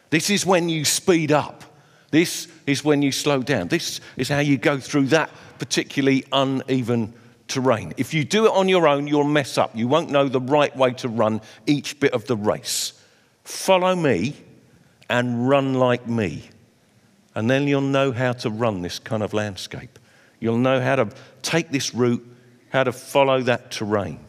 This 0.09 0.29
is 0.29 0.45
when 0.45 0.67
you 0.67 0.83
speed 0.83 1.31
up. 1.31 1.63
This 2.11 2.47
is 2.67 2.83
when 2.83 3.01
you 3.01 3.11
slow 3.11 3.41
down. 3.41 3.69
This 3.69 4.01
is 4.17 4.29
how 4.29 4.39
you 4.39 4.57
go 4.57 4.79
through 4.79 5.07
that 5.07 5.29
particularly 5.59 6.25
uneven 6.31 7.13
terrain. 7.47 7.93
If 7.97 8.13
you 8.13 8.23
do 8.23 8.45
it 8.45 8.51
on 8.51 8.67
your 8.69 8.87
own, 8.87 9.07
you'll 9.07 9.23
mess 9.23 9.57
up. 9.57 9.75
You 9.75 9.87
won't 9.87 10.09
know 10.09 10.27
the 10.27 10.41
right 10.41 10.75
way 10.75 10.93
to 10.95 11.07
run 11.07 11.41
each 11.65 11.99
bit 11.99 12.13
of 12.13 12.25
the 12.27 12.37
race. 12.37 12.93
Follow 13.43 13.95
me 13.95 14.35
and 15.09 15.47
run 15.47 15.73
like 15.73 16.07
me. 16.07 16.49
And 17.33 17.49
then 17.49 17.67
you'll 17.67 17.81
know 17.81 18.11
how 18.11 18.33
to 18.33 18.49
run 18.49 18.81
this 18.81 18.99
kind 18.99 19.23
of 19.23 19.33
landscape. 19.33 19.97
You'll 20.39 20.57
know 20.57 20.81
how 20.81 20.97
to 20.97 21.09
take 21.41 21.69
this 21.69 21.93
route, 21.93 22.25
how 22.69 22.83
to 22.83 22.91
follow 22.91 23.41
that 23.43 23.71
terrain. 23.71 24.19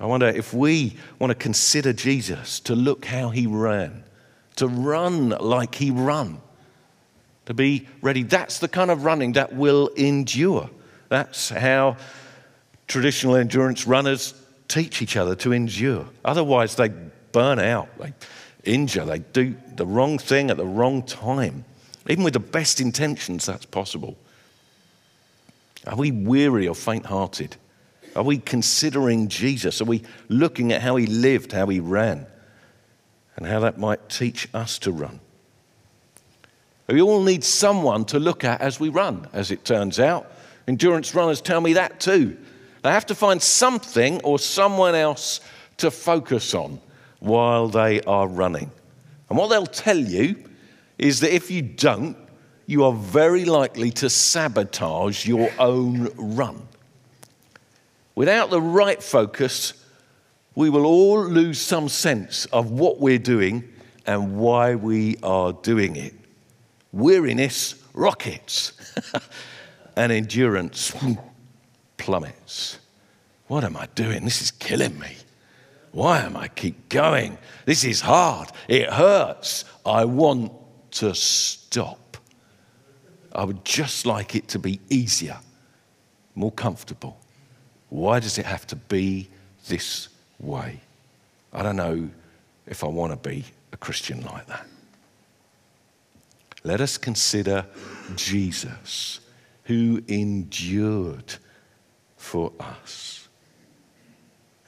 I 0.00 0.06
wonder 0.06 0.28
if 0.28 0.54
we 0.54 0.96
want 1.18 1.32
to 1.32 1.34
consider 1.34 1.92
Jesus, 1.92 2.60
to 2.60 2.76
look 2.76 3.04
how 3.04 3.30
he 3.30 3.48
ran, 3.48 4.04
to 4.58 4.68
run 4.68 5.30
like 5.30 5.74
he 5.74 5.90
ran, 5.90 6.40
to 7.46 7.54
be 7.54 7.88
ready. 8.02 8.22
That's 8.22 8.58
the 8.58 8.68
kind 8.68 8.90
of 8.90 9.04
running 9.04 9.32
that 9.32 9.54
will 9.54 9.88
endure. 9.88 10.68
That's 11.08 11.48
how 11.48 11.96
traditional 12.86 13.36
endurance 13.36 13.86
runners 13.86 14.34
teach 14.66 15.00
each 15.00 15.16
other 15.16 15.34
to 15.36 15.52
endure. 15.52 16.06
Otherwise, 16.24 16.74
they 16.74 16.88
burn 17.32 17.58
out, 17.58 17.88
they 17.98 18.12
injure, 18.64 19.04
they 19.04 19.20
do 19.20 19.56
the 19.76 19.86
wrong 19.86 20.18
thing 20.18 20.50
at 20.50 20.56
the 20.56 20.66
wrong 20.66 21.02
time. 21.02 21.64
Even 22.08 22.24
with 22.24 22.34
the 22.34 22.40
best 22.40 22.80
intentions, 22.80 23.46
that's 23.46 23.66
possible. 23.66 24.16
Are 25.86 25.96
we 25.96 26.10
weary 26.10 26.66
or 26.66 26.74
faint 26.74 27.06
hearted? 27.06 27.56
Are 28.16 28.24
we 28.24 28.38
considering 28.38 29.28
Jesus? 29.28 29.80
Are 29.80 29.84
we 29.84 30.02
looking 30.28 30.72
at 30.72 30.82
how 30.82 30.96
he 30.96 31.06
lived, 31.06 31.52
how 31.52 31.66
he 31.66 31.78
ran, 31.80 32.26
and 33.38 33.46
how 33.46 33.60
that 33.60 33.78
might 33.78 34.08
teach 34.08 34.48
us 34.52 34.80
to 34.80 34.90
run? 34.90 35.20
We 36.88 37.00
all 37.00 37.22
need 37.22 37.44
someone 37.44 38.04
to 38.06 38.18
look 38.18 38.42
at 38.42 38.60
as 38.60 38.80
we 38.80 38.88
run, 38.88 39.28
as 39.32 39.52
it 39.52 39.64
turns 39.64 40.00
out. 40.00 40.32
Endurance 40.66 41.14
runners 41.14 41.40
tell 41.40 41.60
me 41.60 41.74
that 41.74 42.00
too. 42.00 42.36
They 42.82 42.90
have 42.90 43.06
to 43.06 43.14
find 43.14 43.40
something 43.40 44.20
or 44.22 44.40
someone 44.40 44.96
else 44.96 45.40
to 45.76 45.92
focus 45.92 46.52
on 46.52 46.80
while 47.20 47.68
they 47.68 48.00
are 48.00 48.26
running. 48.26 48.72
And 49.28 49.38
what 49.38 49.50
they'll 49.50 49.66
tell 49.66 49.98
you 49.98 50.44
is 50.98 51.20
that 51.20 51.32
if 51.32 51.48
you 51.48 51.62
don't, 51.62 52.16
you 52.66 52.82
are 52.82 52.92
very 52.92 53.44
likely 53.44 53.92
to 53.92 54.10
sabotage 54.10 55.26
your 55.26 55.48
own 55.60 56.10
run. 56.16 56.66
Without 58.16 58.50
the 58.50 58.60
right 58.60 59.00
focus, 59.00 59.74
we 60.58 60.70
will 60.70 60.86
all 60.86 61.24
lose 61.24 61.60
some 61.60 61.88
sense 61.88 62.44
of 62.46 62.72
what 62.72 62.98
we're 62.98 63.16
doing 63.16 63.62
and 64.06 64.36
why 64.36 64.74
we 64.74 65.16
are 65.22 65.52
doing 65.52 65.94
it. 65.94 66.12
Weariness 66.90 67.76
rockets, 67.94 68.72
and 69.96 70.10
endurance 70.10 70.92
plummets. 71.96 72.80
What 73.46 73.62
am 73.62 73.76
I 73.76 73.86
doing? 73.94 74.24
This 74.24 74.42
is 74.42 74.50
killing 74.50 74.98
me. 74.98 75.14
Why 75.92 76.22
am 76.22 76.36
I 76.36 76.48
keep 76.48 76.88
going? 76.88 77.38
This 77.64 77.84
is 77.84 78.00
hard. 78.00 78.48
It 78.66 78.90
hurts. 78.90 79.64
I 79.86 80.06
want 80.06 80.50
to 80.90 81.14
stop. 81.14 82.16
I 83.32 83.44
would 83.44 83.64
just 83.64 84.06
like 84.06 84.34
it 84.34 84.48
to 84.48 84.58
be 84.58 84.80
easier, 84.90 85.38
more 86.34 86.50
comfortable. 86.50 87.16
Why 87.90 88.18
does 88.18 88.38
it 88.38 88.44
have 88.46 88.66
to 88.66 88.76
be 88.76 89.30
this 89.68 90.08
way? 90.38 90.80
I 91.52 91.62
don't 91.62 91.76
know 91.76 92.08
if 92.66 92.84
I 92.84 92.88
want 92.88 93.12
to 93.12 93.28
be 93.28 93.44
a 93.72 93.76
Christian 93.76 94.22
like 94.22 94.46
that. 94.46 94.66
Let 96.64 96.80
us 96.80 96.98
consider 96.98 97.64
Jesus, 98.16 99.20
who 99.64 100.02
endured 100.08 101.34
for 102.16 102.52
us. 102.58 103.28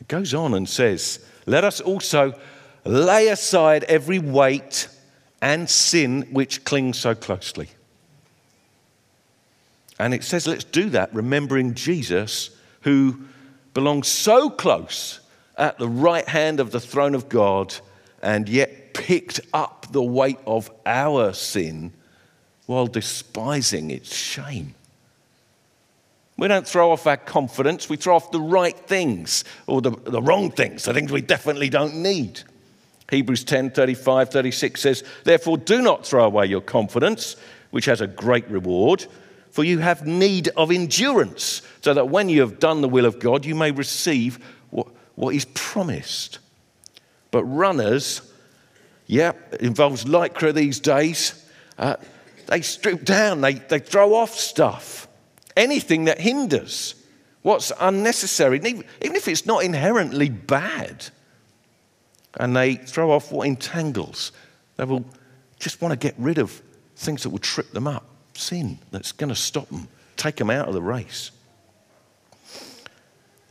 It 0.01 0.09
goes 0.09 0.33
on 0.33 0.55
and 0.55 0.69
says, 0.69 1.25
Let 1.47 1.65
us 1.65 1.81
also 1.81 2.35
lay 2.85 3.29
aside 3.29 3.85
every 3.85 4.19
weight 4.19 4.89
and 5.43 5.69
sin 5.69 6.29
which 6.31 6.65
clings 6.65 6.99
so 6.99 7.15
closely. 7.15 7.69
And 9.99 10.15
it 10.15 10.25
says, 10.25 10.47
Let's 10.47 10.65
do 10.65 10.91
that, 10.91 11.13
remembering 11.13 11.75
Jesus 11.75 12.51
who 12.83 13.21
belongs 13.75 14.09
so 14.09 14.49
close 14.49 15.21
at 15.61 15.79
the 15.79 15.89
right 15.89 16.27
hand 16.27 16.59
of 16.59 16.71
the 16.71 16.81
throne 16.81 17.15
of 17.15 17.29
God 17.29 17.75
and 18.23 18.49
yet 18.49 18.95
picked 18.95 19.41
up 19.53 19.87
the 19.93 20.03
weight 20.03 20.39
of 20.47 20.71
our 20.87 21.33
sin 21.35 21.93
while 22.67 22.87
despising 22.87 23.91
its 23.91 24.15
shame. 24.15 24.75
We 26.39 26.49
don't 26.49 26.67
throw 26.67 26.91
off 26.93 27.07
our 27.07 27.19
confidence, 27.19 27.91
we 27.91 27.99
throw 27.99 28.17
off 28.17 28.31
the 28.31 28.41
right 28.41 28.77
things 28.77 29.45
or 29.67 29.83
the, 29.83 29.91
the 29.91 30.23
wrong 30.23 30.51
things, 30.51 30.85
the 30.85 30.95
things 30.95 31.13
we 31.13 31.21
definitely 31.21 31.69
don't 31.69 31.97
need. 31.97 32.41
Hebrews 33.11 33.45
10 33.45 33.73
35, 33.73 34.31
36 34.31 34.81
says, 34.81 35.05
Therefore, 35.25 35.59
do 35.59 35.83
not 35.83 36.07
throw 36.07 36.25
away 36.25 36.47
your 36.47 36.63
confidence, 36.63 37.37
which 37.71 37.85
has 37.85 38.01
a 38.01 38.07
great 38.07 38.49
reward 38.49 39.07
for 39.51 39.65
you 39.65 39.79
have 39.79 40.07
need 40.07 40.49
of 40.57 40.71
endurance, 40.71 41.63
so 41.83 41.93
that 41.93 42.09
when 42.09 42.29
you 42.29 42.41
have 42.41 42.59
done 42.59 42.81
the 42.81 42.89
will 42.89 43.05
of 43.05 43.19
God, 43.19 43.45
you 43.45 43.55
may 43.55 43.73
receive 43.73 44.39
what, 45.21 45.35
is 45.35 45.45
promised. 45.55 46.39
But 47.31 47.45
runners, 47.45 48.23
yeah, 49.07 49.33
involves 49.61 50.05
lycra 50.05 50.55
these 50.55 50.81
days, 50.81 51.47
uh, 51.79 51.97
they 52.47 52.63
strip 52.63 53.05
down, 53.05 53.43
they, 53.43 53.55
they 53.55 53.79
throw 53.79 54.15
off 54.15 54.35
stuff, 54.35 55.07
anything 55.57 56.07
that 56.07 56.19
hinders, 56.19 56.95
what's 57.43 57.71
unnecessary, 57.81 58.57
even, 58.65 58.85
even 59.03 59.15
if 59.15 59.29
it's 59.29 59.45
not 59.45 59.63
inherently 59.63 60.31
bad. 60.31 61.07
And 62.39 62.57
they 62.57 62.77
throw 62.77 63.11
off 63.11 63.31
what 63.31 63.47
entangles. 63.47 64.33
They 64.77 64.85
will 64.85 65.05
just 65.59 65.83
want 65.83 65.93
to 65.93 65.99
get 65.99 66.15
rid 66.17 66.39
of 66.39 66.63
things 66.97 67.25
that 67.25 67.31
will 67.31 67.39
trip 67.39 67.73
them 67.73 67.87
up 67.87 68.05
sin 68.35 68.79
that's 68.91 69.13
going 69.13 69.29
to 69.29 69.37
stop 69.37 69.69
them, 69.69 69.87
take 70.17 70.37
them 70.37 70.49
out 70.49 70.67
of 70.67 70.75
the 70.75 70.83
race. 70.83 71.31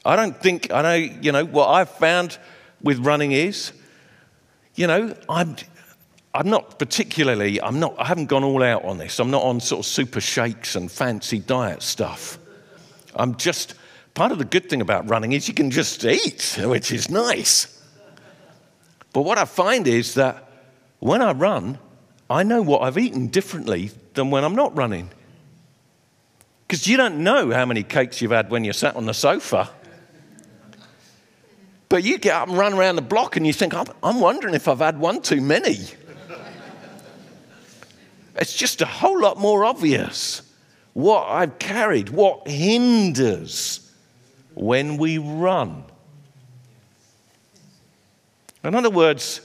I 0.06 0.16
don't 0.16 0.40
think, 0.40 0.72
I 0.72 0.82
know, 0.82 0.94
you 0.94 1.32
know, 1.32 1.46
what 1.46 1.68
I've 1.68 1.90
found 1.90 2.38
with 2.82 3.00
running 3.00 3.32
is, 3.32 3.74
you 4.76 4.88
know, 4.88 5.16
I'm, 5.28 5.56
I'm 6.34 6.50
not 6.50 6.80
particularly, 6.80 7.62
I'm 7.62 7.80
not, 7.80 7.96
I 7.98 8.06
haven't 8.06 8.28
gone 8.28 8.44
all 8.44 8.64
out 8.64 8.86
on 8.86 8.98
this. 8.98 9.20
I'm 9.20 9.32
not 9.32 9.44
on 9.44 9.60
sort 9.60 9.80
of 9.80 9.86
super 9.86 10.22
shakes 10.22 10.76
and 10.76 10.92
fancy 10.92 11.40
diet 11.40 11.82
stuff. 11.82 12.38
I'm 13.16 13.36
just, 13.36 13.74
part 14.14 14.32
of 14.32 14.38
the 14.38 14.46
good 14.46 14.70
thing 14.70 14.82
about 14.82 15.10
running 15.10 15.34
is 15.34 15.48
you 15.48 15.54
can 15.54 15.72
just 15.72 16.06
eat, 16.06 16.58
which 16.60 16.92
is 16.92 17.10
nice. 17.10 17.76
But 19.12 19.22
what 19.24 19.38
I 19.38 19.46
find 19.46 19.88
is 19.88 20.14
that 20.14 20.50
when 21.00 21.22
I 21.22 21.32
run, 21.34 21.80
I 22.30 22.44
know 22.44 22.62
what 22.62 22.84
I've 22.84 22.98
eaten 22.98 23.28
differently 23.28 23.92
than 24.14 24.30
when 24.30 24.44
I'm 24.44 24.56
not 24.56 24.78
running. 24.78 25.10
Because 26.68 26.88
you 26.88 26.98
don't 26.98 27.24
know 27.24 27.52
how 27.52 27.66
many 27.66 27.82
cakes 27.82 28.22
you've 28.22 28.32
had 28.32 28.52
when 28.52 28.64
you're 28.64 28.74
sat 28.74 28.96
on 28.96 29.08
the 29.08 29.14
sofa. 29.14 29.70
But 31.90 32.04
you 32.04 32.20
get 32.20 32.36
up 32.36 32.48
and 32.48 32.58
run 32.58 32.74
around 32.74 32.96
the 32.96 33.02
block 33.02 33.36
and 33.36 33.46
you 33.46 33.52
think, 33.52 33.74
I'm, 33.74 34.20
wondering 34.20 34.54
if 34.54 34.68
I've 34.68 34.80
had 34.80 35.00
one 35.00 35.22
too 35.22 35.42
many. 35.42 35.78
it's 38.36 38.56
just 38.56 38.82
a 38.82 38.86
whole 38.86 39.20
lot 39.20 39.40
more 39.40 39.66
obvious 39.66 40.44
what 40.94 41.28
I've 41.28 41.58
carried, 41.60 42.10
what 42.10 42.48
hinders 42.48 43.92
when 44.54 44.98
we 44.98 45.18
run. 45.18 45.84
In 48.64 48.76
other 48.76 48.90
words, 48.90 49.42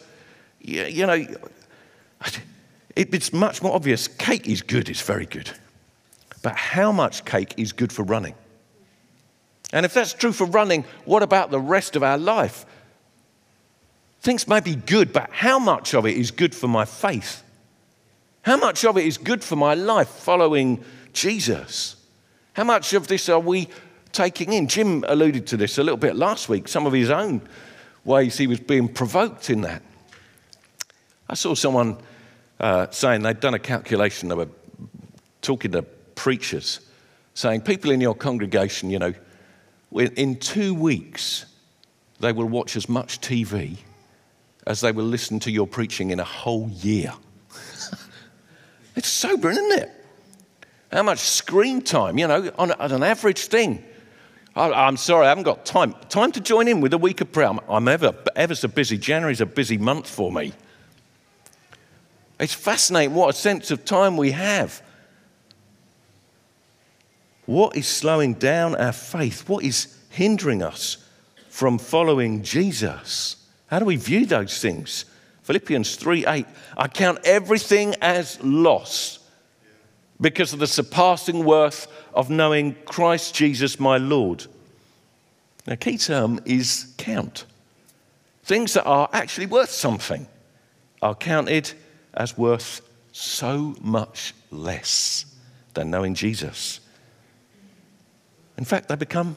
you, 0.61 0.83
you 0.85 1.07
know, 1.07 1.25
it's 2.97 3.33
much 3.33 3.63
more 3.63 3.75
obvious. 3.75 4.09
Cake 4.09 4.49
is 4.49 4.63
good, 4.63 4.89
it's 4.89 5.01
very 5.01 5.27
good. 5.27 5.51
But 6.43 6.57
how 6.57 6.93
much 6.93 7.25
cake 7.25 7.55
is 7.57 7.73
good 7.73 7.93
for 7.93 8.03
running? 8.03 8.35
And 9.75 9.85
if 9.85 9.93
that's 9.93 10.13
true 10.13 10.33
for 10.33 10.47
running, 10.47 10.85
what 11.05 11.25
about 11.25 11.51
the 11.51 11.59
rest 11.59 11.97
of 11.97 12.05
our 12.05 12.17
life? 12.17 12.65
Things 14.21 14.47
may 14.47 14.61
be 14.61 14.77
good, 14.77 15.13
but 15.13 15.29
how 15.33 15.59
much 15.59 15.95
of 15.95 16.07
it 16.07 16.17
is 16.17 16.31
good 16.31 16.55
for 16.55 16.69
my 16.69 16.85
faith? 16.85 17.43
How 18.43 18.57
much 18.57 18.85
of 18.85 18.97
it 18.97 19.05
is 19.05 19.19
good 19.19 19.43
for 19.43 19.57
my 19.57 19.75
life 19.75 20.09
following 20.09 20.85
Jesus? 21.13 21.97
How 22.53 22.63
much 22.63 22.93
of 22.93 23.09
this 23.09 23.29
are 23.29 23.41
we 23.41 23.69
taking 24.13 24.53
in? 24.53 24.69
Jim 24.69 25.05
alluded 25.09 25.49
to 25.49 25.57
this 25.57 25.77
a 25.77 25.83
little 25.83 25.99
bit 25.99 26.15
last 26.15 26.49
week, 26.49 26.69
some 26.69 26.87
of 26.87 26.93
his 26.93 27.11
own 27.11 27.43
ways 28.05 28.39
he 28.39 28.47
was 28.47 28.61
being 28.61 28.87
provoked 28.87 29.51
in 29.51 29.63
that. 29.63 29.83
I 31.29 31.35
saw 31.35 31.55
someone 31.55 31.97
uh, 32.61 32.87
saying 32.93 33.23
they'd 33.23 33.41
done 33.41 33.55
a 33.55 33.59
calculation, 33.59 34.29
they 34.29 34.37
were 34.37 34.49
talking 35.43 35.73
to 35.73 35.83
preachers, 35.83 36.79
saying, 37.35 37.63
People 37.63 37.91
in 37.91 38.01
your 38.01 38.15
congregation, 38.15 38.89
you 38.89 39.01
know, 39.01 39.15
in 39.95 40.37
two 40.37 40.75
weeks, 40.75 41.47
they 42.21 42.33
will 42.33 42.47
watch 42.47 42.77
as 42.77 42.89
much 42.89 43.21
TV 43.21 43.79
as 44.67 44.81
they 44.81 44.93
will 44.93 45.05
listen 45.05 45.39
to 45.41 45.51
your 45.51 45.67
preaching 45.67 46.11
in 46.11 46.21
a 46.21 46.25
whole 46.25 46.69
year. 46.71 47.13
it's 48.97 49.09
sobering, 49.09 49.57
isn't 49.57 49.83
it? 49.83 49.91
How 50.91 51.03
much 51.03 51.19
screen 51.19 51.83
time, 51.83 52.19
you 52.19 52.27
know, 52.27 52.51
on, 52.59 52.73
on 52.73 52.93
an 52.93 53.03
average 53.03 53.47
thing. 53.47 53.85
I, 54.57 54.87
am 54.87 54.97
sorry, 54.97 55.27
I 55.27 55.31
haven't 55.31 55.45
got 55.45 55.67
time. 55.67 55.95
Time 56.09 56.31
to 56.33 56.41
join 56.41 56.69
in 56.69 56.81
with 56.81 56.95
a 56.95 56.99
week 56.99 57.21
of 57.21 57.33
prayer. 57.33 57.49
I'm, 57.49 57.61
I'm 57.69 57.89
ever, 57.89 58.15
ever 58.37 58.55
so 58.55 58.69
busy. 58.69 58.97
January's 58.97 59.41
a 59.41 59.47
busy 59.47 59.77
month 59.77 60.09
for 60.09 60.31
me. 60.31 60.53
It's 62.39 62.55
fascinating 62.55 63.15
what 63.15 63.31
a 63.31 63.33
sense 63.33 63.71
of 63.71 63.85
time 63.85 64.17
we 64.17 64.31
have. 64.31 64.81
What 67.47 67.77
is 67.77 67.87
slowing 67.87 68.35
down 68.35 68.75
our 68.77 68.93
faith? 68.93 69.49
What 69.49 69.65
is 69.65 69.95
hindering 70.11 70.63
us 70.63 70.97
from 71.49 71.79
following 71.79 72.43
Jesus? 72.43 73.37
How 73.67 73.79
do 73.79 73.85
we 73.85 73.97
view 73.97 74.27
those 74.27 74.61
things? 74.61 75.05
Philippians 75.43 75.97
3 75.97 76.27
8. 76.27 76.47
I 76.77 76.89
count 76.89 77.19
everything 77.25 77.95
as 78.01 78.43
loss 78.43 79.19
because 80.21 80.53
of 80.53 80.59
the 80.59 80.67
surpassing 80.67 81.45
worth 81.45 81.87
of 82.15 82.31
knowing 82.31 82.77
Christ 82.87 83.35
Jesus 83.35 83.79
my 83.79 83.99
Lord. 83.99 84.47
Now, 85.67 85.75
key 85.75 85.99
term 85.99 86.41
is 86.45 86.95
count. 86.97 87.45
Things 88.45 88.75
that 88.75 88.85
are 88.85 89.09
actually 89.13 89.47
worth 89.47 89.71
something 89.71 90.27
are 91.03 91.15
counted 91.15 91.73
as 92.15 92.39
worth 92.39 92.81
so 93.13 93.75
much 93.81 94.35
less 94.51 95.27
than 95.75 95.91
knowing 95.91 96.15
Jesus. 96.15 96.81
In 98.57 98.65
fact, 98.65 98.89
they 98.89 98.97
become 98.97 99.37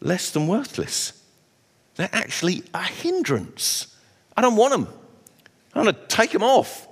less 0.00 0.30
than 0.30 0.46
worthless. 0.46 1.22
They're 1.96 2.08
actually 2.12 2.62
a 2.72 2.82
hindrance. 2.82 3.96
I 4.36 4.42
don't 4.42 4.56
want 4.56 4.72
them. 4.72 4.88
I 5.74 5.82
want 5.82 5.96
to 5.96 6.16
take 6.16 6.30
them 6.30 6.42
off, 6.42 6.86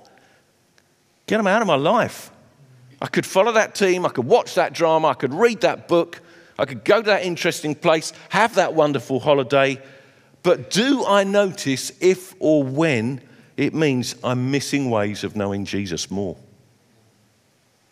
get 1.25 1.37
them 1.37 1.47
out 1.47 1.61
of 1.61 1.67
my 1.67 1.75
life. 1.75 2.31
I 3.01 3.07
could 3.07 3.25
follow 3.25 3.53
that 3.53 3.75
team, 3.75 4.05
I 4.05 4.09
could 4.09 4.25
watch 4.25 4.55
that 4.55 4.73
drama, 4.73 5.09
I 5.09 5.13
could 5.13 5.33
read 5.33 5.61
that 5.61 5.87
book, 5.87 6.21
I 6.57 6.65
could 6.65 6.83
go 6.83 7.01
to 7.01 7.05
that 7.07 7.23
interesting 7.23 7.75
place, 7.75 8.13
have 8.29 8.55
that 8.55 8.73
wonderful 8.73 9.19
holiday. 9.19 9.81
But 10.41 10.69
do 10.69 11.05
I 11.05 11.23
notice 11.23 11.91
if 12.01 12.33
or 12.39 12.63
when 12.63 13.21
it 13.55 13.73
means 13.73 14.15
I'm 14.23 14.51
missing 14.51 14.89
ways 14.89 15.23
of 15.23 15.35
knowing 15.35 15.65
Jesus 15.65 16.11
more? 16.11 16.37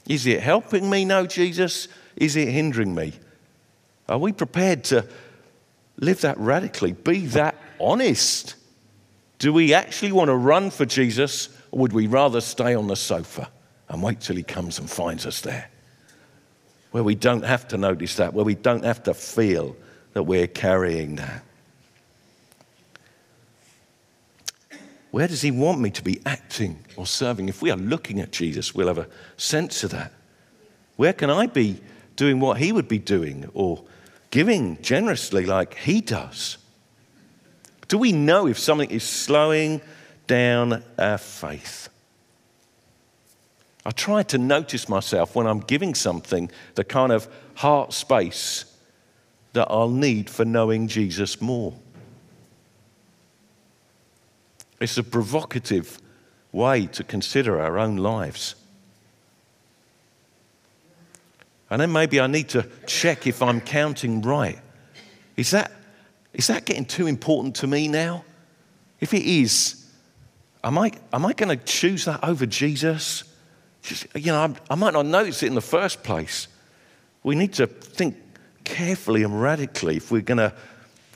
Is 0.07 0.25
it 0.25 0.41
helping 0.41 0.89
me 0.89 1.05
know 1.05 1.25
Jesus? 1.25 1.87
Is 2.17 2.35
it 2.35 2.49
hindering 2.49 2.93
me? 2.93 3.13
Are 4.11 4.17
we 4.17 4.33
prepared 4.33 4.83
to 4.85 5.07
live 5.97 6.21
that 6.21 6.37
radically? 6.37 6.91
Be 6.91 7.27
that 7.27 7.55
honest? 7.79 8.55
Do 9.39 9.53
we 9.53 9.73
actually 9.73 10.11
want 10.11 10.27
to 10.27 10.35
run 10.35 10.69
for 10.69 10.85
Jesus, 10.85 11.47
or 11.71 11.79
would 11.79 11.93
we 11.93 12.07
rather 12.07 12.41
stay 12.41 12.75
on 12.75 12.87
the 12.87 12.95
sofa 12.95 13.49
and 13.87 14.03
wait 14.03 14.19
till 14.19 14.35
he 14.35 14.43
comes 14.43 14.79
and 14.79 14.89
finds 14.89 15.25
us 15.25 15.39
there? 15.41 15.69
Where 16.91 17.03
we 17.03 17.15
don't 17.15 17.45
have 17.45 17.69
to 17.69 17.77
notice 17.77 18.17
that, 18.17 18.33
where 18.33 18.43
we 18.43 18.53
don't 18.53 18.83
have 18.83 19.01
to 19.03 19.13
feel 19.13 19.77
that 20.11 20.23
we're 20.23 20.47
carrying 20.47 21.15
that. 21.15 21.43
Where 25.11 25.27
does 25.27 25.41
he 25.41 25.51
want 25.51 25.79
me 25.79 25.89
to 25.91 26.03
be 26.03 26.21
acting 26.25 26.83
or 26.97 27.05
serving? 27.05 27.47
If 27.47 27.61
we 27.61 27.71
are 27.71 27.77
looking 27.77 28.19
at 28.19 28.31
Jesus, 28.31 28.75
we'll 28.75 28.87
have 28.87 28.97
a 28.97 29.07
sense 29.37 29.85
of 29.85 29.91
that. 29.91 30.11
Where 30.97 31.13
can 31.13 31.29
I 31.29 31.47
be 31.47 31.79
doing 32.17 32.41
what 32.41 32.57
he 32.57 32.71
would 32.71 32.89
be 32.89 32.99
doing 32.99 33.49
or 33.53 33.83
giving 34.31 34.81
generously 34.81 35.45
like 35.45 35.75
he 35.75 36.01
does? 36.01 36.57
Do 37.87 37.97
we 37.97 38.11
know 38.11 38.47
if 38.47 38.57
something 38.57 38.89
is 38.89 39.03
slowing 39.03 39.81
down 40.25 40.83
our 40.97 41.17
faith? 41.17 41.89
I 43.85 43.91
try 43.91 44.23
to 44.23 44.37
notice 44.37 44.87
myself 44.87 45.35
when 45.35 45.47
I'm 45.47 45.59
giving 45.59 45.95
something 45.95 46.49
the 46.75 46.83
kind 46.83 47.11
of 47.11 47.27
heart 47.55 47.93
space 47.93 48.65
that 49.53 49.67
I'll 49.69 49.89
need 49.89 50.29
for 50.29 50.45
knowing 50.45 50.87
Jesus 50.87 51.41
more. 51.41 51.73
It's 54.79 54.97
a 54.97 55.03
provocative 55.03 55.99
way 56.51 56.87
to 56.87 57.03
consider 57.03 57.59
our 57.59 57.77
own 57.77 57.97
lives. 57.97 58.55
And 61.71 61.79
then 61.79 61.93
maybe 61.93 62.19
I 62.19 62.27
need 62.27 62.49
to 62.49 62.67
check 62.85 63.25
if 63.25 63.41
I'm 63.41 63.61
counting 63.61 64.21
right. 64.21 64.59
Is 65.37 65.51
that, 65.51 65.71
is 66.33 66.47
that 66.47 66.65
getting 66.65 66.83
too 66.83 67.07
important 67.07 67.55
to 67.55 67.67
me 67.67 67.87
now? 67.87 68.25
If 68.99 69.13
it 69.13 69.23
is, 69.23 69.89
am 70.65 70.77
I, 70.77 70.91
am 71.13 71.25
I 71.25 71.31
going 71.31 71.57
to 71.57 71.65
choose 71.65 72.03
that 72.05 72.23
over 72.23 72.45
Jesus? 72.45 73.23
Just, 73.83 74.05
you 74.13 74.33
know, 74.33 74.41
I, 74.69 74.73
I 74.73 74.75
might 74.75 74.91
not 74.91 75.05
notice 75.05 75.43
it 75.43 75.47
in 75.47 75.55
the 75.55 75.61
first 75.61 76.03
place. 76.03 76.49
We 77.23 77.35
need 77.35 77.53
to 77.53 77.67
think 77.67 78.17
carefully 78.65 79.23
and 79.23 79.41
radically 79.41 79.95
if 79.95 80.11
we're 80.11 80.21
going 80.21 80.39
to 80.39 80.53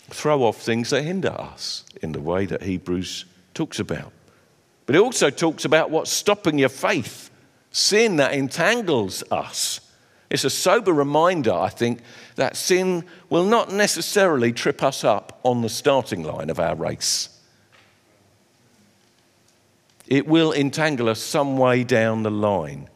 throw 0.10 0.44
off 0.44 0.62
things 0.62 0.92
that 0.92 1.04
hinder 1.04 1.32
us 1.32 1.84
in 2.02 2.14
the 2.14 2.22
way 2.22 2.46
that 2.46 2.64
Hebrews 2.64 3.26
talks 3.54 3.80
about. 3.80 4.14
But 4.86 4.96
it 4.96 5.00
also 5.00 5.30
talks 5.30 5.66
about 5.66 5.90
what's 5.90 6.12
stopping 6.12 6.60
your 6.60 6.70
faith, 6.70 7.30
sin 7.72 8.16
that 8.18 8.34
entangles 8.34 9.22
us. 9.32 9.82
It's 10.36 10.44
a 10.44 10.50
sober 10.50 10.92
reminder, 10.92 11.54
I 11.54 11.70
think, 11.70 12.02
that 12.36 12.58
sin 12.58 13.06
will 13.30 13.46
not 13.46 13.72
necessarily 13.72 14.52
trip 14.52 14.84
us 14.84 15.06
up 15.06 15.40
on 15.44 15.62
the 15.62 15.70
starting 15.70 16.24
line 16.24 16.50
of 16.50 16.60
our 16.60 16.76
race. 16.76 17.30
It 20.08 20.28
will 20.28 20.52
entangle 20.52 21.08
us 21.08 21.22
some 21.22 21.58
way 21.58 21.86
down 21.86 22.24
the 22.24 22.32
line. 22.32 22.90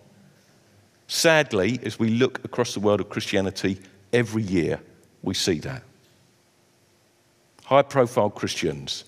Sadly, 1.07 1.79
as 1.83 1.97
we 1.97 2.09
look 2.09 2.43
across 2.43 2.73
the 2.73 2.81
world 2.81 2.99
of 2.99 3.07
Christianity, 3.07 3.79
every 4.11 4.43
year 4.43 4.81
we 5.23 5.33
see 5.33 5.59
that. 5.59 5.83
High 7.63 7.83
profile 7.83 8.31
Christians 8.31 9.05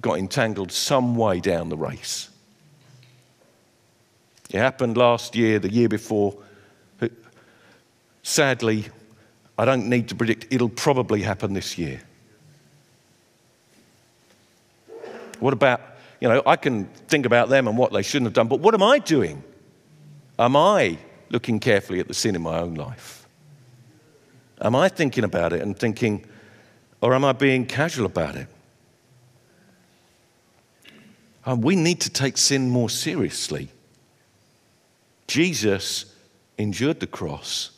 got 0.00 0.18
entangled 0.18 0.72
some 0.72 1.14
way 1.14 1.40
down 1.40 1.68
the 1.68 1.76
race. 1.76 2.30
It 4.48 4.56
happened 4.56 4.96
last 4.96 5.36
year, 5.36 5.58
the 5.58 5.70
year 5.70 5.90
before. 5.90 6.38
Sadly, 8.22 8.86
I 9.58 9.64
don't 9.64 9.88
need 9.88 10.08
to 10.08 10.14
predict, 10.14 10.46
it'll 10.50 10.68
probably 10.68 11.22
happen 11.22 11.52
this 11.52 11.76
year. 11.76 12.00
What 15.40 15.52
about, 15.52 15.80
you 16.20 16.28
know, 16.28 16.42
I 16.46 16.56
can 16.56 16.86
think 17.08 17.26
about 17.26 17.48
them 17.48 17.66
and 17.66 17.76
what 17.76 17.92
they 17.92 18.02
shouldn't 18.02 18.26
have 18.26 18.34
done, 18.34 18.48
but 18.48 18.60
what 18.60 18.74
am 18.74 18.82
I 18.82 19.00
doing? 19.00 19.42
Am 20.38 20.56
I 20.56 20.98
looking 21.30 21.58
carefully 21.58 21.98
at 21.98 22.08
the 22.08 22.14
sin 22.14 22.36
in 22.36 22.42
my 22.42 22.60
own 22.60 22.74
life? 22.74 23.26
Am 24.60 24.76
I 24.76 24.88
thinking 24.88 25.24
about 25.24 25.52
it 25.52 25.60
and 25.62 25.76
thinking, 25.76 26.24
or 27.00 27.14
am 27.14 27.24
I 27.24 27.32
being 27.32 27.66
casual 27.66 28.06
about 28.06 28.36
it? 28.36 28.46
Uh, 31.44 31.56
we 31.58 31.74
need 31.74 32.00
to 32.02 32.10
take 32.10 32.38
sin 32.38 32.70
more 32.70 32.88
seriously. 32.88 33.68
Jesus 35.26 36.14
endured 36.56 37.00
the 37.00 37.06
cross, 37.06 37.70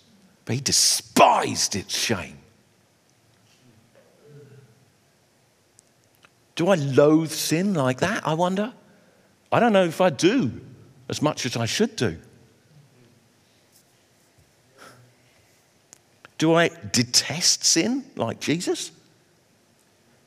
but 0.44 0.54
he 0.54 0.60
despised 0.60 1.76
its 1.76 1.96
shame. 1.96 2.38
Do 6.54 6.68
I 6.68 6.76
loathe 6.76 7.30
sin 7.30 7.74
like 7.74 8.00
that? 8.00 8.26
I 8.26 8.34
wonder. 8.34 8.72
I 9.50 9.60
don't 9.60 9.72
know 9.72 9.84
if 9.84 10.00
I 10.00 10.10
do 10.10 10.60
as 11.08 11.20
much 11.20 11.46
as 11.46 11.56
I 11.56 11.66
should 11.66 11.96
do. 11.96 12.16
Do 16.38 16.54
I 16.54 16.70
detest 16.92 17.64
sin 17.64 18.04
like 18.16 18.40
Jesus? 18.40 18.92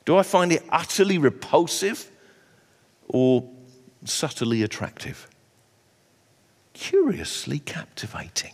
Do 0.06 0.18
I 0.18 0.24
find 0.24 0.52
it 0.52 0.64
utterly 0.70 1.18
repulsive? 1.18 2.10
or 3.08 3.50
subtly 4.06 4.64
attractive, 4.64 5.28
curiously 6.74 7.60
captivating. 7.60 8.54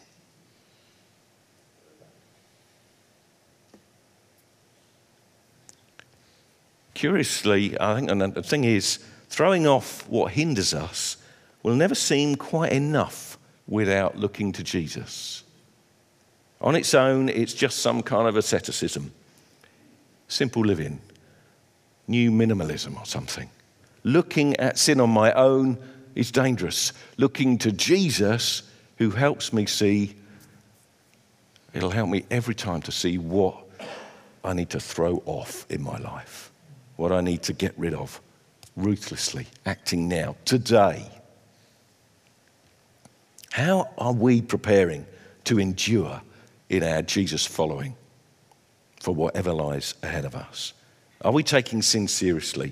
Curiously, 6.93 7.79
I 7.79 7.95
think, 7.95 8.11
and 8.11 8.21
the 8.21 8.43
thing 8.43 8.63
is, 8.63 8.99
throwing 9.29 9.65
off 9.65 10.07
what 10.07 10.33
hinders 10.33 10.73
us 10.73 11.17
will 11.63 11.75
never 11.75 11.95
seem 11.95 12.35
quite 12.35 12.71
enough 12.71 13.37
without 13.67 14.17
looking 14.17 14.51
to 14.53 14.63
Jesus. 14.63 15.43
On 16.61 16.75
its 16.75 16.93
own, 16.93 17.29
it's 17.29 17.53
just 17.53 17.79
some 17.79 18.01
kind 18.03 18.27
of 18.27 18.37
asceticism, 18.37 19.11
simple 20.27 20.63
living, 20.63 21.01
new 22.07 22.31
minimalism 22.31 22.97
or 22.99 23.05
something. 23.05 23.49
Looking 24.03 24.55
at 24.57 24.77
sin 24.77 24.99
on 24.99 25.09
my 25.09 25.33
own 25.33 25.77
is 26.15 26.31
dangerous. 26.31 26.93
Looking 27.17 27.57
to 27.59 27.71
Jesus, 27.71 28.63
who 28.97 29.09
helps 29.09 29.51
me 29.51 29.65
see, 29.65 30.15
it'll 31.73 31.89
help 31.89 32.09
me 32.09 32.25
every 32.29 32.55
time 32.55 32.81
to 32.83 32.91
see 32.91 33.17
what 33.17 33.57
I 34.43 34.53
need 34.53 34.69
to 34.71 34.79
throw 34.79 35.23
off 35.25 35.65
in 35.69 35.81
my 35.81 35.97
life, 35.97 36.51
what 37.03 37.11
I 37.11 37.19
need 37.19 37.43
to 37.43 37.51
get 37.51 37.73
rid 37.77 37.93
of 37.93 38.21
ruthlessly, 38.77 39.45
acting 39.65 40.07
now, 40.07 40.37
today. 40.45 41.05
How 43.51 43.89
are 43.97 44.13
we 44.13 44.41
preparing 44.41 45.05
to 45.43 45.59
endure 45.59 46.21
in 46.69 46.81
our 46.81 47.01
Jesus 47.01 47.45
following 47.45 47.97
for 49.01 49.13
whatever 49.13 49.51
lies 49.51 49.95
ahead 50.01 50.23
of 50.23 50.33
us? 50.33 50.71
Are 51.19 51.33
we 51.33 51.43
taking 51.43 51.81
sin 51.81 52.07
seriously? 52.07 52.71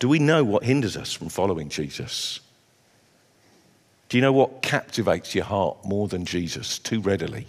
Do 0.00 0.08
we 0.08 0.18
know 0.18 0.42
what 0.42 0.64
hinders 0.64 0.96
us 0.96 1.12
from 1.12 1.28
following 1.28 1.68
Jesus? 1.68 2.40
Do 4.08 4.16
you 4.16 4.22
know 4.22 4.32
what 4.32 4.60
captivates 4.60 5.36
your 5.36 5.44
heart 5.44 5.84
more 5.84 6.08
than 6.08 6.24
Jesus 6.24 6.80
too 6.80 6.98
readily? 6.98 7.46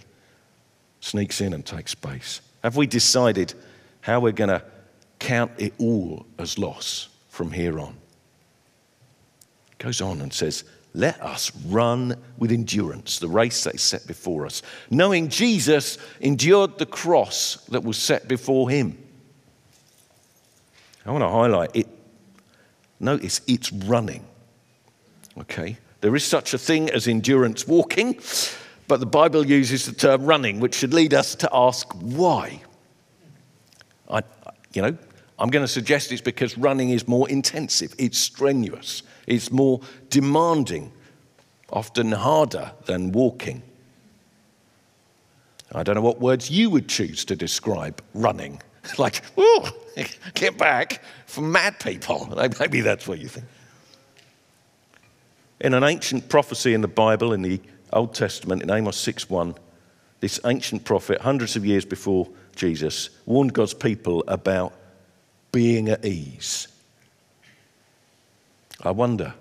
Sneaks 1.00 1.40
in 1.40 1.52
and 1.52 1.66
takes 1.66 1.90
space. 1.90 2.40
Have 2.62 2.76
we 2.76 2.86
decided 2.86 3.54
how 4.00 4.20
we're 4.20 4.32
going 4.32 4.50
to 4.50 4.62
count 5.18 5.52
it 5.58 5.74
all 5.78 6.26
as 6.38 6.58
loss 6.58 7.08
from 7.28 7.52
here 7.52 7.78
on? 7.78 7.96
Goes 9.78 10.00
on 10.00 10.20
and 10.20 10.32
says, 10.32 10.64
Let 10.94 11.20
us 11.22 11.52
run 11.66 12.16
with 12.36 12.50
endurance 12.50 13.18
the 13.18 13.28
race 13.28 13.64
that 13.64 13.76
is 13.76 13.82
set 13.82 14.06
before 14.06 14.44
us, 14.44 14.62
knowing 14.90 15.28
Jesus 15.28 15.98
endured 16.20 16.78
the 16.78 16.86
cross 16.86 17.64
that 17.66 17.84
was 17.84 17.96
set 17.96 18.26
before 18.26 18.70
him. 18.70 18.98
I 21.06 21.12
want 21.12 21.22
to 21.22 21.28
highlight 21.28 21.70
it 21.74 21.88
Notice 23.00 23.40
it's 23.46 23.72
running. 23.72 24.26
Okay? 25.38 25.78
There 26.00 26.14
is 26.16 26.24
such 26.24 26.54
a 26.54 26.58
thing 26.58 26.90
as 26.90 27.06
endurance 27.06 27.66
walking, 27.66 28.20
But 28.88 29.00
the 29.00 29.06
Bible 29.06 29.46
uses 29.46 29.84
the 29.84 29.92
term 29.92 30.24
running, 30.24 30.60
which 30.60 30.74
should 30.74 30.94
lead 30.94 31.12
us 31.12 31.34
to 31.36 31.48
ask 31.52 31.92
why. 31.92 32.62
I, 34.10 34.22
you 34.72 34.80
know, 34.80 34.96
I'm 35.38 35.50
going 35.50 35.64
to 35.64 35.68
suggest 35.68 36.10
it's 36.10 36.22
because 36.22 36.56
running 36.56 36.90
is 36.90 37.06
more 37.06 37.28
intensive, 37.28 37.94
it's 37.98 38.18
strenuous, 38.18 39.02
it's 39.26 39.52
more 39.52 39.80
demanding, 40.08 40.90
often 41.70 42.10
harder 42.10 42.72
than 42.86 43.12
walking. 43.12 43.62
I 45.70 45.82
don't 45.82 45.94
know 45.94 46.00
what 46.00 46.18
words 46.18 46.50
you 46.50 46.70
would 46.70 46.88
choose 46.88 47.26
to 47.26 47.36
describe 47.36 48.02
running. 48.14 48.60
like, 48.98 49.22
oh, 49.36 49.70
get 50.32 50.56
back 50.56 51.02
from 51.26 51.52
mad 51.52 51.78
people. 51.78 52.34
Maybe 52.60 52.80
that's 52.80 53.06
what 53.06 53.18
you 53.18 53.28
think. 53.28 53.46
In 55.60 55.74
an 55.74 55.84
ancient 55.84 56.30
prophecy 56.30 56.72
in 56.72 56.80
the 56.80 56.88
Bible, 56.88 57.34
in 57.34 57.42
the 57.42 57.60
Old 57.92 58.14
Testament, 58.14 58.62
in 58.62 58.70
Amos 58.70 58.96
6:1, 58.96 59.56
this 60.20 60.40
ancient 60.44 60.84
prophet, 60.84 61.20
hundreds 61.20 61.56
of 61.56 61.64
years 61.64 61.84
before 61.84 62.28
Jesus, 62.56 63.10
warned 63.24 63.54
God's 63.54 63.74
people 63.74 64.24
about 64.26 64.72
being 65.52 65.88
at 65.88 66.04
ease. 66.04 66.68
I 68.82 68.90
wonder, 68.90 69.34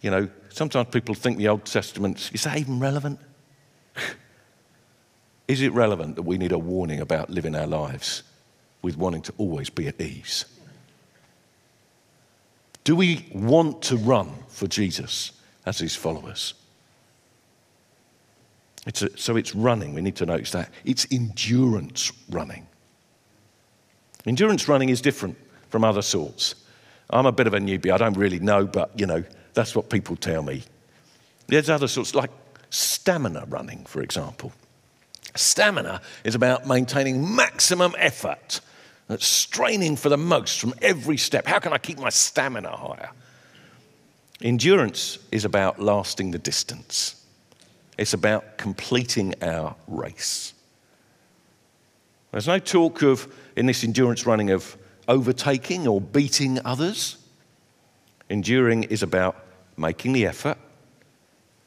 you 0.00 0.10
know, 0.10 0.28
sometimes 0.50 0.88
people 0.90 1.14
think 1.14 1.38
the 1.38 1.48
Old 1.48 1.64
Testament, 1.64 2.30
is 2.32 2.44
that 2.44 2.56
even 2.58 2.78
relevant? 2.78 3.20
is 5.48 5.60
it 5.60 5.72
relevant 5.72 6.16
that 6.16 6.22
we 6.22 6.38
need 6.38 6.52
a 6.52 6.58
warning 6.58 7.00
about 7.00 7.30
living 7.30 7.54
our 7.54 7.66
lives 7.66 8.22
with 8.82 8.96
wanting 8.96 9.22
to 9.22 9.34
always 9.38 9.70
be 9.70 9.88
at 9.88 10.00
ease? 10.00 10.44
Do 12.84 12.94
we 12.94 13.26
want 13.34 13.82
to 13.82 13.96
run 13.96 14.32
for 14.48 14.68
Jesus 14.68 15.32
as 15.66 15.78
his 15.78 15.96
followers? 15.96 16.54
It's 18.86 19.02
a, 19.02 19.16
so 19.18 19.36
it's 19.36 19.54
running. 19.54 19.94
We 19.94 20.00
need 20.00 20.16
to 20.16 20.26
notice 20.26 20.52
that. 20.52 20.70
It's 20.84 21.06
endurance 21.10 22.12
running. 22.30 22.66
Endurance 24.24 24.68
running 24.68 24.88
is 24.88 25.00
different 25.00 25.36
from 25.68 25.84
other 25.84 26.02
sorts. 26.02 26.54
I'm 27.10 27.26
a 27.26 27.32
bit 27.32 27.46
of 27.46 27.54
a 27.54 27.58
newbie. 27.58 27.92
I 27.92 27.98
don't 27.98 28.16
really 28.16 28.38
know, 28.38 28.66
but 28.66 28.90
you 28.98 29.06
know, 29.06 29.24
that's 29.54 29.74
what 29.74 29.90
people 29.90 30.16
tell 30.16 30.42
me. 30.42 30.62
There's 31.48 31.70
other 31.70 31.88
sorts, 31.88 32.14
like 32.14 32.30
stamina 32.70 33.44
running, 33.48 33.84
for 33.84 34.02
example. 34.02 34.52
Stamina 35.34 36.00
is 36.24 36.34
about 36.34 36.66
maintaining 36.66 37.34
maximum 37.34 37.94
effort 37.98 38.60
that's 39.08 39.26
straining 39.26 39.96
for 39.96 40.08
the 40.08 40.16
most 40.16 40.60
from 40.60 40.74
every 40.82 41.16
step. 41.16 41.46
How 41.46 41.58
can 41.58 41.72
I 41.72 41.78
keep 41.78 41.98
my 41.98 42.08
stamina 42.08 42.76
higher? 42.76 43.10
Endurance 44.42 45.18
is 45.30 45.44
about 45.44 45.80
lasting 45.80 46.32
the 46.32 46.38
distance, 46.38 47.24
it's 47.98 48.12
about 48.12 48.58
completing 48.58 49.34
our 49.42 49.74
race. 49.86 50.52
There's 52.32 52.46
no 52.46 52.58
talk 52.58 53.02
of, 53.02 53.32
in 53.56 53.66
this 53.66 53.84
endurance 53.84 54.26
running, 54.26 54.50
of 54.50 54.76
overtaking 55.08 55.88
or 55.88 56.00
beating 56.00 56.58
others. 56.64 57.16
Enduring 58.28 58.84
is 58.84 59.02
about 59.02 59.36
making 59.76 60.12
the 60.12 60.26
effort, 60.26 60.58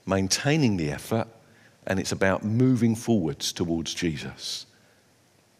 maintaining 0.06 0.78
the 0.78 0.92
effort, 0.92 1.28
and 1.88 2.00
it's 2.00 2.12
about 2.12 2.44
moving 2.44 2.96
forwards 2.96 3.52
towards 3.52 3.94
Jesus. 3.94 4.66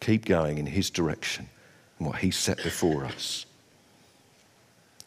Keep 0.00 0.26
going 0.26 0.58
in 0.58 0.66
His 0.66 0.90
direction 0.90 1.48
and 1.98 2.06
what 2.06 2.18
He 2.18 2.30
set 2.30 2.62
before 2.62 3.04
us. 3.04 3.46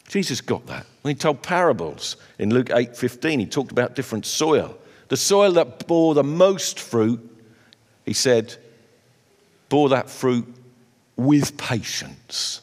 Jesus 0.08 0.42
got 0.42 0.66
that. 0.68 0.86
When 1.02 1.16
he 1.16 1.20
told 1.20 1.42
parables 1.42 2.18
in 2.38 2.54
Luke 2.54 2.70
8:15, 2.70 3.40
he 3.40 3.46
talked 3.46 3.72
about 3.72 3.96
different 3.96 4.26
soil. 4.26 4.78
The 5.14 5.18
soil 5.18 5.52
that 5.52 5.86
bore 5.86 6.16
the 6.16 6.24
most 6.24 6.80
fruit, 6.80 7.22
he 8.04 8.14
said, 8.14 8.56
bore 9.70 9.90
that 9.90 10.10
fruit 10.10 10.52
with 11.16 11.56
patience. 11.56 12.62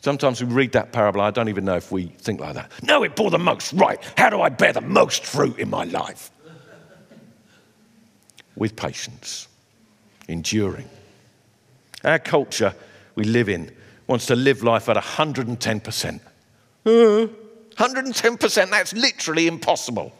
Sometimes 0.00 0.42
we 0.42 0.50
read 0.50 0.72
that 0.72 0.92
parable, 0.92 1.20
I 1.20 1.30
don't 1.30 1.50
even 1.50 1.66
know 1.66 1.76
if 1.76 1.92
we 1.92 2.06
think 2.06 2.40
like 2.40 2.54
that. 2.54 2.72
No, 2.82 3.02
it 3.02 3.16
bore 3.16 3.30
the 3.30 3.38
most. 3.38 3.74
Right. 3.74 4.02
How 4.16 4.30
do 4.30 4.40
I 4.40 4.48
bear 4.48 4.72
the 4.72 4.80
most 4.80 5.26
fruit 5.26 5.58
in 5.58 5.68
my 5.68 5.84
life? 5.84 6.30
with 8.56 8.76
patience, 8.76 9.46
enduring. 10.26 10.88
Our 12.02 12.18
culture 12.18 12.74
we 13.14 13.24
live 13.24 13.50
in 13.50 13.76
wants 14.06 14.24
to 14.28 14.34
live 14.34 14.62
life 14.62 14.88
at 14.88 14.96
110%. 14.96 16.20
Uh, 16.86 17.26
110%, 17.78 18.70
that's 18.70 18.92
literally 18.92 19.46
impossible, 19.46 20.12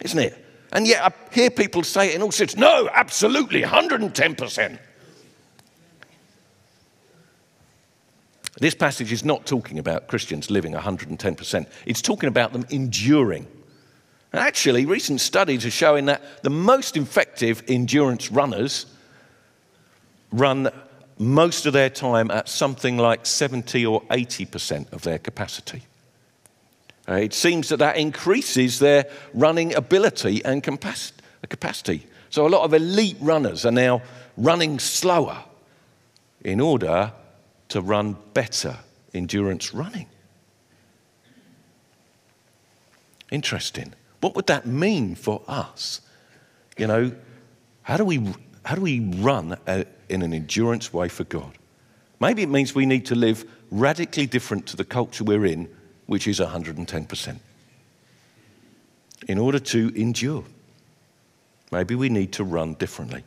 isn't 0.00 0.18
it? 0.18 0.44
And 0.72 0.86
yet 0.86 1.04
I 1.04 1.12
hear 1.34 1.50
people 1.50 1.82
say 1.82 2.08
it 2.08 2.14
in 2.14 2.22
all 2.22 2.32
sorts 2.32 2.56
no, 2.56 2.88
absolutely, 2.92 3.62
110%. 3.62 4.78
This 8.58 8.74
passage 8.74 9.12
is 9.12 9.24
not 9.24 9.44
talking 9.44 9.78
about 9.78 10.08
Christians 10.08 10.50
living 10.50 10.72
110%. 10.72 11.66
It's 11.84 12.00
talking 12.00 12.28
about 12.28 12.52
them 12.52 12.64
enduring. 12.70 13.46
And 14.32 14.40
actually, 14.40 14.86
recent 14.86 15.20
studies 15.20 15.66
are 15.66 15.70
showing 15.70 16.06
that 16.06 16.22
the 16.42 16.50
most 16.50 16.96
effective 16.96 17.62
endurance 17.68 18.30
runners 18.30 18.86
run 20.30 20.70
most 21.18 21.66
of 21.66 21.74
their 21.74 21.90
time 21.90 22.30
at 22.30 22.48
something 22.48 22.96
like 22.96 23.26
70 23.26 23.84
or 23.84 24.00
80% 24.04 24.92
of 24.92 25.02
their 25.02 25.18
capacity. 25.18 25.82
It 27.08 27.34
seems 27.34 27.68
that 27.70 27.78
that 27.78 27.96
increases 27.96 28.78
their 28.78 29.06
running 29.34 29.74
ability 29.74 30.44
and 30.44 30.62
capacity. 30.62 32.06
So 32.30 32.46
a 32.46 32.48
lot 32.48 32.64
of 32.64 32.72
elite 32.74 33.16
runners 33.20 33.66
are 33.66 33.72
now 33.72 34.02
running 34.36 34.78
slower 34.78 35.44
in 36.44 36.60
order 36.60 37.12
to 37.68 37.80
run 37.80 38.16
better 38.34 38.78
endurance 39.12 39.74
running. 39.74 40.06
Interesting. 43.30 43.94
What 44.20 44.36
would 44.36 44.46
that 44.46 44.66
mean 44.66 45.14
for 45.14 45.42
us? 45.48 46.00
You 46.78 46.86
know, 46.86 47.12
how 47.82 47.96
do 47.96 48.04
we, 48.04 48.32
how 48.64 48.76
do 48.76 48.82
we 48.82 49.00
run 49.00 49.56
a, 49.66 49.86
in 50.08 50.22
an 50.22 50.32
endurance 50.32 50.92
way 50.92 51.08
for 51.08 51.24
God? 51.24 51.52
Maybe 52.20 52.42
it 52.42 52.48
means 52.48 52.74
we 52.74 52.86
need 52.86 53.06
to 53.06 53.14
live 53.14 53.44
radically 53.70 54.26
different 54.26 54.66
to 54.68 54.76
the 54.76 54.84
culture 54.84 55.24
we're 55.24 55.46
in 55.46 55.68
which 56.12 56.28
is 56.28 56.40
110%, 56.40 57.38
in 59.28 59.38
order 59.38 59.58
to 59.58 59.90
endure. 59.98 60.44
Maybe 61.70 61.94
we 61.94 62.10
need 62.10 62.32
to 62.34 62.44
run 62.44 62.74
differently. 62.74 63.24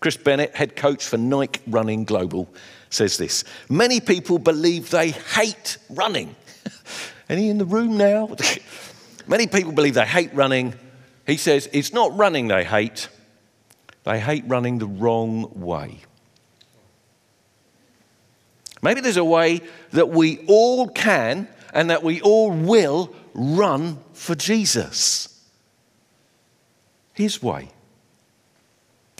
Chris 0.00 0.16
Bennett, 0.16 0.52
head 0.56 0.74
coach 0.74 1.04
for 1.04 1.18
Nike 1.18 1.60
Running 1.68 2.02
Global, 2.02 2.52
says 2.90 3.16
this 3.16 3.44
Many 3.68 4.00
people 4.00 4.40
believe 4.40 4.90
they 4.90 5.12
hate 5.12 5.78
running. 5.88 6.34
Any 7.28 7.48
in 7.48 7.58
the 7.58 7.64
room 7.64 7.96
now? 7.96 8.34
Many 9.28 9.46
people 9.46 9.70
believe 9.70 9.94
they 9.94 10.04
hate 10.04 10.34
running. 10.34 10.74
He 11.28 11.36
says 11.36 11.68
it's 11.72 11.92
not 11.92 12.16
running 12.16 12.48
they 12.48 12.64
hate, 12.64 13.08
they 14.02 14.18
hate 14.18 14.42
running 14.48 14.78
the 14.78 14.88
wrong 14.88 15.52
way. 15.54 16.00
Maybe 18.82 19.00
there's 19.00 19.16
a 19.16 19.24
way 19.24 19.60
that 19.92 20.08
we 20.08 20.44
all 20.48 20.88
can 20.88 21.46
and 21.76 21.90
that 21.90 22.02
we 22.02 22.22
all 22.22 22.50
will 22.50 23.14
run 23.34 23.98
for 24.14 24.34
Jesus. 24.34 25.28
His 27.12 27.42
way. 27.42 27.68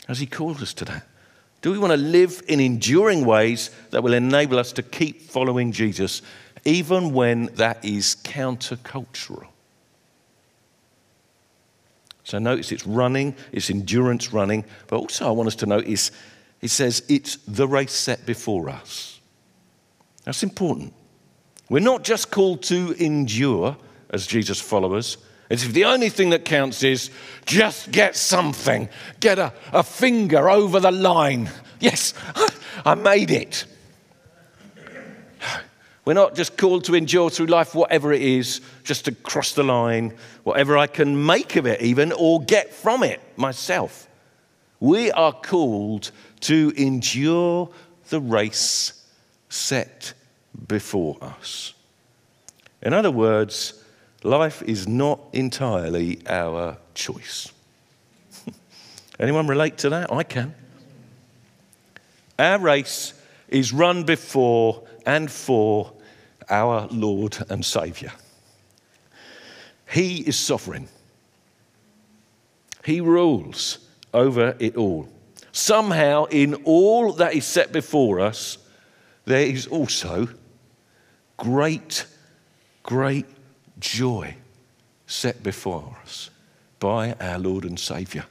Has 0.08 0.18
He 0.18 0.26
called 0.26 0.62
us 0.62 0.72
to 0.74 0.86
that? 0.86 1.06
Do 1.60 1.70
we 1.70 1.78
want 1.78 1.92
to 1.92 1.98
live 1.98 2.42
in 2.48 2.58
enduring 2.60 3.26
ways 3.26 3.70
that 3.90 4.02
will 4.02 4.14
enable 4.14 4.58
us 4.58 4.72
to 4.72 4.82
keep 4.82 5.20
following 5.20 5.70
Jesus, 5.70 6.22
even 6.64 7.12
when 7.12 7.46
that 7.56 7.84
is 7.84 8.16
countercultural? 8.24 9.48
So 12.24 12.38
notice 12.38 12.72
it's 12.72 12.86
running, 12.86 13.36
it's 13.52 13.68
endurance 13.68 14.32
running, 14.32 14.64
but 14.86 14.96
also 14.96 15.28
I 15.28 15.30
want 15.30 15.48
us 15.48 15.56
to 15.56 15.66
notice 15.66 16.10
it 16.62 16.68
says 16.68 17.02
it's 17.10 17.36
the 17.46 17.68
race 17.68 17.92
set 17.92 18.24
before 18.24 18.70
us. 18.70 19.20
That's 20.24 20.42
important. 20.42 20.94
We're 21.68 21.80
not 21.80 22.04
just 22.04 22.30
called 22.30 22.62
to 22.64 22.92
endure 22.92 23.76
as 24.10 24.26
Jesus 24.26 24.60
followers. 24.60 25.18
It's 25.50 25.64
if 25.64 25.72
the 25.72 25.84
only 25.84 26.08
thing 26.08 26.30
that 26.30 26.44
counts 26.44 26.82
is 26.82 27.10
just 27.44 27.90
get 27.90 28.16
something, 28.16 28.88
get 29.20 29.38
a, 29.38 29.52
a 29.72 29.82
finger 29.82 30.48
over 30.48 30.80
the 30.80 30.90
line. 30.90 31.50
Yes, 31.80 32.14
I 32.84 32.94
made 32.94 33.30
it. 33.30 33.64
We're 36.04 36.14
not 36.14 36.36
just 36.36 36.56
called 36.56 36.84
to 36.84 36.94
endure 36.94 37.30
through 37.30 37.46
life, 37.46 37.74
whatever 37.74 38.12
it 38.12 38.22
is, 38.22 38.60
just 38.84 39.06
to 39.06 39.12
cross 39.12 39.52
the 39.52 39.64
line, 39.64 40.14
whatever 40.44 40.78
I 40.78 40.86
can 40.86 41.26
make 41.26 41.56
of 41.56 41.66
it, 41.66 41.82
even, 41.82 42.12
or 42.12 42.40
get 42.40 42.72
from 42.72 43.02
it 43.02 43.20
myself. 43.36 44.08
We 44.78 45.10
are 45.10 45.32
called 45.32 46.12
to 46.42 46.72
endure 46.76 47.70
the 48.08 48.20
race 48.20 49.04
set 49.48 50.12
before 50.68 51.16
us. 51.20 51.74
In 52.82 52.92
other 52.92 53.10
words, 53.10 53.82
life 54.22 54.62
is 54.62 54.86
not 54.86 55.20
entirely 55.32 56.20
our 56.28 56.78
choice. 56.94 57.52
Anyone 59.20 59.46
relate 59.46 59.78
to 59.78 59.90
that? 59.90 60.12
I 60.12 60.22
can. 60.22 60.54
Our 62.38 62.58
race 62.58 63.14
is 63.48 63.72
run 63.72 64.04
before 64.04 64.82
and 65.06 65.30
for 65.30 65.92
our 66.50 66.86
Lord 66.90 67.38
and 67.48 67.64
Saviour. 67.64 68.12
He 69.90 70.18
is 70.18 70.38
sovereign, 70.38 70.88
He 72.84 73.00
rules 73.00 73.78
over 74.12 74.56
it 74.58 74.76
all. 74.76 75.08
Somehow, 75.52 76.24
in 76.26 76.54
all 76.64 77.12
that 77.14 77.34
is 77.34 77.46
set 77.46 77.72
before 77.72 78.20
us, 78.20 78.58
there 79.24 79.46
is 79.46 79.66
also 79.66 80.28
great, 81.36 82.06
great 82.82 83.26
joy 83.78 84.36
set 85.06 85.42
before 85.42 85.96
us 86.02 86.30
by 86.78 87.12
our 87.14 87.38
Lord 87.38 87.64
and 87.64 87.78
Saviour. 87.78 88.24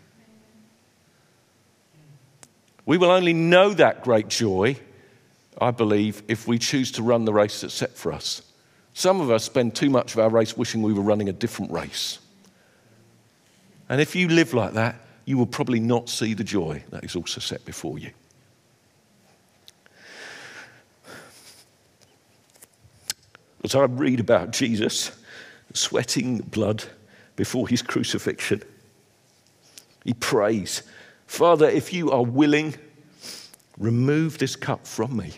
We 2.85 2.97
will 2.97 3.11
only 3.11 3.33
know 3.33 3.73
that 3.73 4.03
great 4.03 4.27
joy, 4.27 4.77
I 5.59 5.71
believe, 5.71 6.21
if 6.27 6.47
we 6.47 6.59
choose 6.59 6.91
to 6.93 7.03
run 7.03 7.25
the 7.25 7.33
race 7.33 7.61
that's 7.61 7.73
set 7.73 7.97
for 7.97 8.11
us. 8.11 8.41
Some 8.93 9.21
of 9.21 9.31
us 9.31 9.43
spend 9.43 9.75
too 9.75 9.89
much 9.89 10.13
of 10.13 10.19
our 10.19 10.29
race 10.29 10.55
wishing 10.55 10.81
we 10.81 10.93
were 10.93 11.01
running 11.01 11.27
a 11.27 11.33
different 11.33 11.71
race. 11.71 12.19
And 13.89 13.99
if 13.99 14.15
you 14.15 14.29
live 14.29 14.53
like 14.53 14.73
that, 14.73 14.95
you 15.25 15.37
will 15.37 15.47
probably 15.47 15.79
not 15.79 16.09
see 16.09 16.33
the 16.33 16.43
joy 16.43 16.83
that 16.91 17.03
is 17.03 17.15
also 17.15 17.39
set 17.41 17.65
before 17.65 17.97
you. 17.97 18.11
As 23.63 23.75
I 23.75 23.83
read 23.85 24.19
about 24.19 24.51
Jesus 24.51 25.11
sweating 25.73 26.37
blood 26.39 26.83
before 27.35 27.67
his 27.67 27.81
crucifixion, 27.81 28.61
he 30.03 30.13
prays, 30.13 30.83
Father, 31.25 31.67
if 31.67 31.91
you 31.91 32.11
are 32.11 32.23
willing, 32.23 32.75
remove 33.77 34.37
this 34.37 34.55
cup 34.55 34.85
from 34.85 35.17
me. 35.17 35.33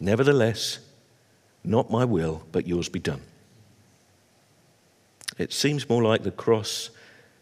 Nevertheless, 0.00 0.78
not 1.62 1.90
my 1.90 2.04
will, 2.04 2.42
but 2.52 2.66
yours 2.66 2.88
be 2.88 2.98
done. 2.98 3.22
It 5.38 5.52
seems 5.52 5.88
more 5.88 6.02
like 6.02 6.22
the 6.22 6.30
cross 6.30 6.90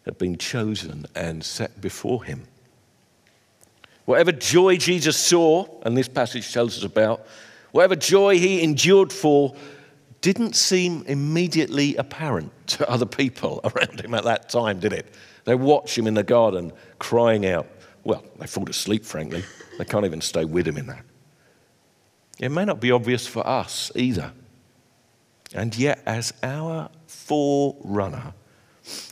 had 0.04 0.18
been 0.18 0.36
chosen 0.36 1.06
and 1.14 1.44
set 1.44 1.80
before 1.80 2.24
him. 2.24 2.44
Whatever 4.04 4.32
joy 4.32 4.76
Jesus 4.76 5.16
saw, 5.16 5.66
and 5.82 5.96
this 5.96 6.08
passage 6.08 6.52
tells 6.52 6.76
us 6.76 6.84
about, 6.84 7.26
whatever 7.74 7.96
joy 7.96 8.38
he 8.38 8.62
endured 8.62 9.12
for, 9.12 9.52
didn't 10.20 10.54
seem 10.54 11.02
immediately 11.08 11.96
apparent 11.96 12.52
to 12.68 12.88
other 12.88 13.04
people 13.04 13.60
around 13.64 14.00
him 14.00 14.14
at 14.14 14.22
that 14.22 14.48
time, 14.48 14.78
did 14.78 14.92
it? 14.92 15.12
They 15.42 15.56
watch 15.56 15.98
him 15.98 16.06
in 16.06 16.14
the 16.14 16.22
garden 16.22 16.72
crying 17.00 17.44
out. 17.44 17.66
Well, 18.04 18.24
they 18.38 18.46
fall 18.46 18.70
asleep, 18.70 19.04
frankly. 19.04 19.42
They 19.76 19.84
can't 19.84 20.04
even 20.04 20.20
stay 20.20 20.44
with 20.44 20.68
him 20.68 20.76
in 20.76 20.86
that. 20.86 21.04
It 22.38 22.50
may 22.50 22.64
not 22.64 22.78
be 22.78 22.92
obvious 22.92 23.26
for 23.26 23.44
us 23.44 23.90
either. 23.96 24.32
And 25.52 25.76
yet, 25.76 26.00
as 26.06 26.32
our 26.44 26.90
forerunner, 27.08 28.34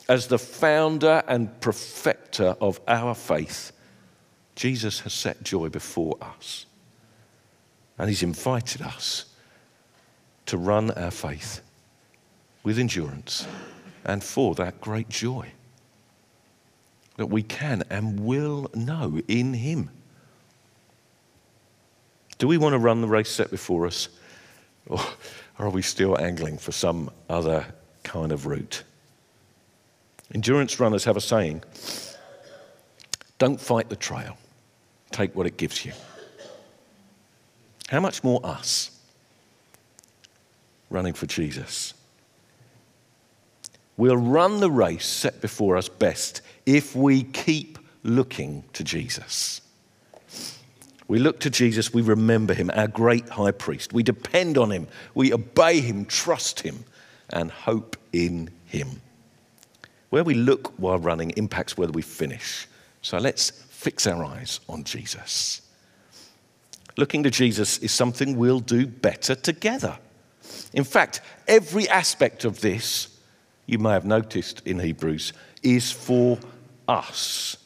as 0.09 0.29
the 0.29 0.39
founder 0.39 1.25
and 1.27 1.61
perfecter 1.61 2.55
of 2.61 2.81
our 2.87 3.17
faith, 3.17 3.73
Jesus 4.55 5.01
has 5.01 5.13
set 5.13 5.43
joy 5.43 5.69
before 5.69 6.17
us. 6.21 6.67
And 8.03 8.09
he's 8.09 8.25
invited 8.25 8.83
us 8.83 9.27
to 10.47 10.59
run 10.59 10.91
our 10.91 11.13
faith 11.13 11.61
with 12.65 12.77
endurance 12.77 13.47
and 14.05 14.25
for 14.25 14.57
that 14.57 14.81
great 14.81 15.09
joy 15.09 15.53
that 17.17 17.27
we 17.27 17.45
can 17.45 17.85
and 17.91 18.19
will 18.19 18.69
know 18.75 19.21
in 19.29 19.55
him. 19.55 19.89
Do 22.39 22.49
we 22.49 22.59
want 22.59 22.73
to 22.73 22.79
run 22.81 23.03
the 23.03 23.07
race 23.07 23.31
set 23.31 23.53
before 23.53 23.87
us? 23.87 24.09
Or 24.89 25.01
are 25.61 25.71
we 25.71 25.81
still 25.81 26.21
angling 26.21 26.59
for 26.59 26.73
some 26.73 27.09
other 27.31 27.65
kind 28.03 28.33
of 28.33 28.47
route? 28.47 28.83
Endurance 30.35 30.81
runners 30.81 31.05
have 31.05 31.17
a 31.17 31.21
saying 31.21 31.63
don't 33.39 33.61
fight 33.61 33.89
the 33.89 33.95
trail, 33.95 34.37
take 35.13 35.37
what 35.37 35.47
it 35.47 35.57
gives 35.57 35.85
you. 35.85 35.93
How 37.93 38.01
much 38.01 38.25
more 38.25 38.41
us 38.43 38.91
running 40.89 41.13
for 41.13 41.27
Jesus? 41.27 41.93
We'll 43.99 44.17
run 44.17 44.61
the 44.61 44.71
race 44.71 45.05
set 45.05 45.43
before 45.43 45.77
us 45.77 45.91
best 45.91 46.41
if 46.65 46.97
we 46.97 47.23
keep 47.23 47.79
looking 48.03 48.65
to 48.73 48.83
Jesus. 48.83 49.61
We 51.07 51.19
look 51.19 51.41
to 51.41 51.51
Jesus, 51.51 51.93
we 51.93 52.01
remember 52.01 52.55
him, 52.55 52.71
our 52.73 52.89
great 52.89 53.29
high 53.29 53.51
priest. 53.51 53.93
We 53.93 54.03
depend 54.03 54.57
on 54.57 54.71
him, 54.71 54.89
we 55.15 55.35
obey 55.35 55.81
him, 55.81 56.07
trust 56.07 56.61
him, 56.61 56.87
and 57.29 57.51
hope 57.51 57.99
in 58.15 58.49
him. 58.65 59.03
Where 60.09 60.25
we 60.25 60.33
look 60.33 60.73
while 60.79 60.99
running 60.99 61.33
impacts 61.33 61.77
whether 61.77 61.93
we 61.93 62.01
finish. 62.01 62.67
So 63.03 63.19
let's 63.19 63.51
fix 63.51 64.07
our 64.07 64.25
eyes 64.25 64.61
on 64.67 64.85
Jesus. 64.85 65.62
Looking 66.97 67.23
to 67.23 67.31
Jesus 67.31 67.79
is 67.79 67.93
something 67.93 68.37
we'll 68.37 68.61
do 68.61 68.87
better 68.87 69.35
together. 69.35 69.99
In 70.73 70.85
fact, 70.85 71.21
every 71.49 71.89
aspect 71.89 72.45
of 72.45 72.61
this, 72.61 73.19
you 73.67 73.79
may 73.79 73.91
have 73.91 74.05
noticed 74.05 74.63
in 74.67 74.79
Hebrews, 74.79 75.33
is 75.63 75.91
for 75.91 76.39
us. 76.89 77.57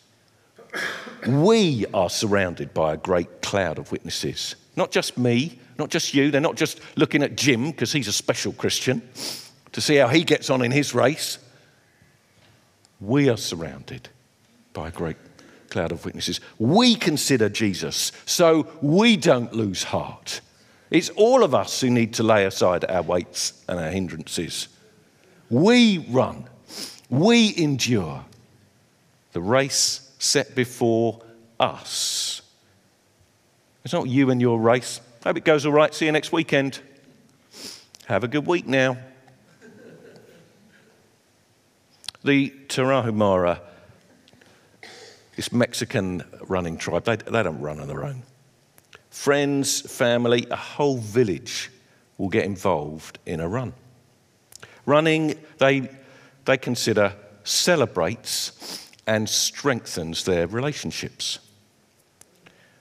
We 1.26 1.86
are 1.94 2.10
surrounded 2.10 2.74
by 2.74 2.94
a 2.94 2.96
great 2.96 3.42
cloud 3.42 3.78
of 3.78 3.90
witnesses. 3.90 4.54
Not 4.76 4.90
just 4.90 5.16
me, 5.16 5.58
not 5.78 5.90
just 5.90 6.14
you. 6.14 6.30
They're 6.30 6.40
not 6.40 6.56
just 6.56 6.80
looking 6.96 7.22
at 7.22 7.36
Jim 7.36 7.70
because 7.70 7.92
he's 7.92 8.08
a 8.08 8.12
special 8.12 8.52
Christian 8.52 9.02
to 9.72 9.80
see 9.80 9.96
how 9.96 10.08
he 10.08 10.24
gets 10.24 10.50
on 10.50 10.62
in 10.62 10.70
his 10.70 10.94
race. 10.94 11.38
We 13.00 13.28
are 13.28 13.36
surrounded 13.36 14.08
by 14.72 14.88
a 14.88 14.90
great 14.90 15.16
cloud 15.70 15.92
of 15.92 16.04
witnesses. 16.04 16.40
We 16.58 16.94
consider 16.94 17.48
Jesus 17.48 18.12
so 18.24 18.68
we 18.80 19.16
don't 19.16 19.52
lose 19.52 19.84
heart. 19.84 20.40
It's 20.90 21.10
all 21.10 21.42
of 21.42 21.54
us 21.54 21.80
who 21.80 21.90
need 21.90 22.14
to 22.14 22.22
lay 22.22 22.44
aside 22.44 22.84
our 22.84 23.02
weights 23.02 23.64
and 23.68 23.78
our 23.78 23.90
hindrances. 23.90 24.68
We 25.50 25.98
run, 26.10 26.48
we 27.08 27.56
endure 27.56 28.24
the 29.32 29.40
race 29.40 30.12
set 30.18 30.54
before 30.54 31.20
us. 31.60 32.42
It's 33.84 33.92
not 33.92 34.08
you 34.08 34.30
and 34.30 34.40
your 34.40 34.58
race. 34.58 35.00
Hope 35.22 35.36
it 35.36 35.44
goes 35.44 35.66
all 35.66 35.72
right. 35.72 35.94
See 35.94 36.06
you 36.06 36.12
next 36.12 36.32
weekend. 36.32 36.80
Have 38.06 38.24
a 38.24 38.28
good 38.28 38.46
week 38.46 38.66
now. 38.66 38.96
The 42.24 42.50
Tarahumara, 42.68 43.60
this 45.36 45.52
Mexican 45.52 46.24
running 46.48 46.78
tribe, 46.78 47.04
they, 47.04 47.16
they 47.16 47.42
don't 47.42 47.60
run 47.60 47.78
on 47.78 47.86
their 47.86 48.04
own. 48.04 48.22
Friends, 49.10 49.80
family, 49.80 50.46
a 50.50 50.56
whole 50.56 50.98
village 50.98 51.70
will 52.18 52.28
get 52.28 52.44
involved 52.44 53.18
in 53.26 53.40
a 53.40 53.48
run. 53.48 53.74
Running, 54.86 55.38
they, 55.58 55.90
they 56.46 56.56
consider, 56.56 57.14
celebrates 57.44 58.90
and 59.06 59.28
strengthens 59.28 60.24
their 60.24 60.46
relationships. 60.46 61.38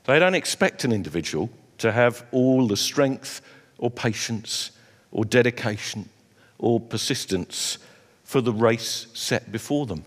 They 0.05 0.17
don't 0.19 0.35
expect 0.35 0.83
an 0.83 0.91
individual 0.91 1.49
to 1.79 1.91
have 1.91 2.25
all 2.31 2.67
the 2.67 2.77
strength 2.77 3.41
or 3.77 3.91
patience 3.91 4.71
or 5.11 5.25
dedication 5.25 6.09
or 6.57 6.79
persistence 6.79 7.79
for 8.23 8.41
the 8.41 8.53
race 8.53 9.07
set 9.13 9.51
before 9.51 9.85
them. 9.85 10.05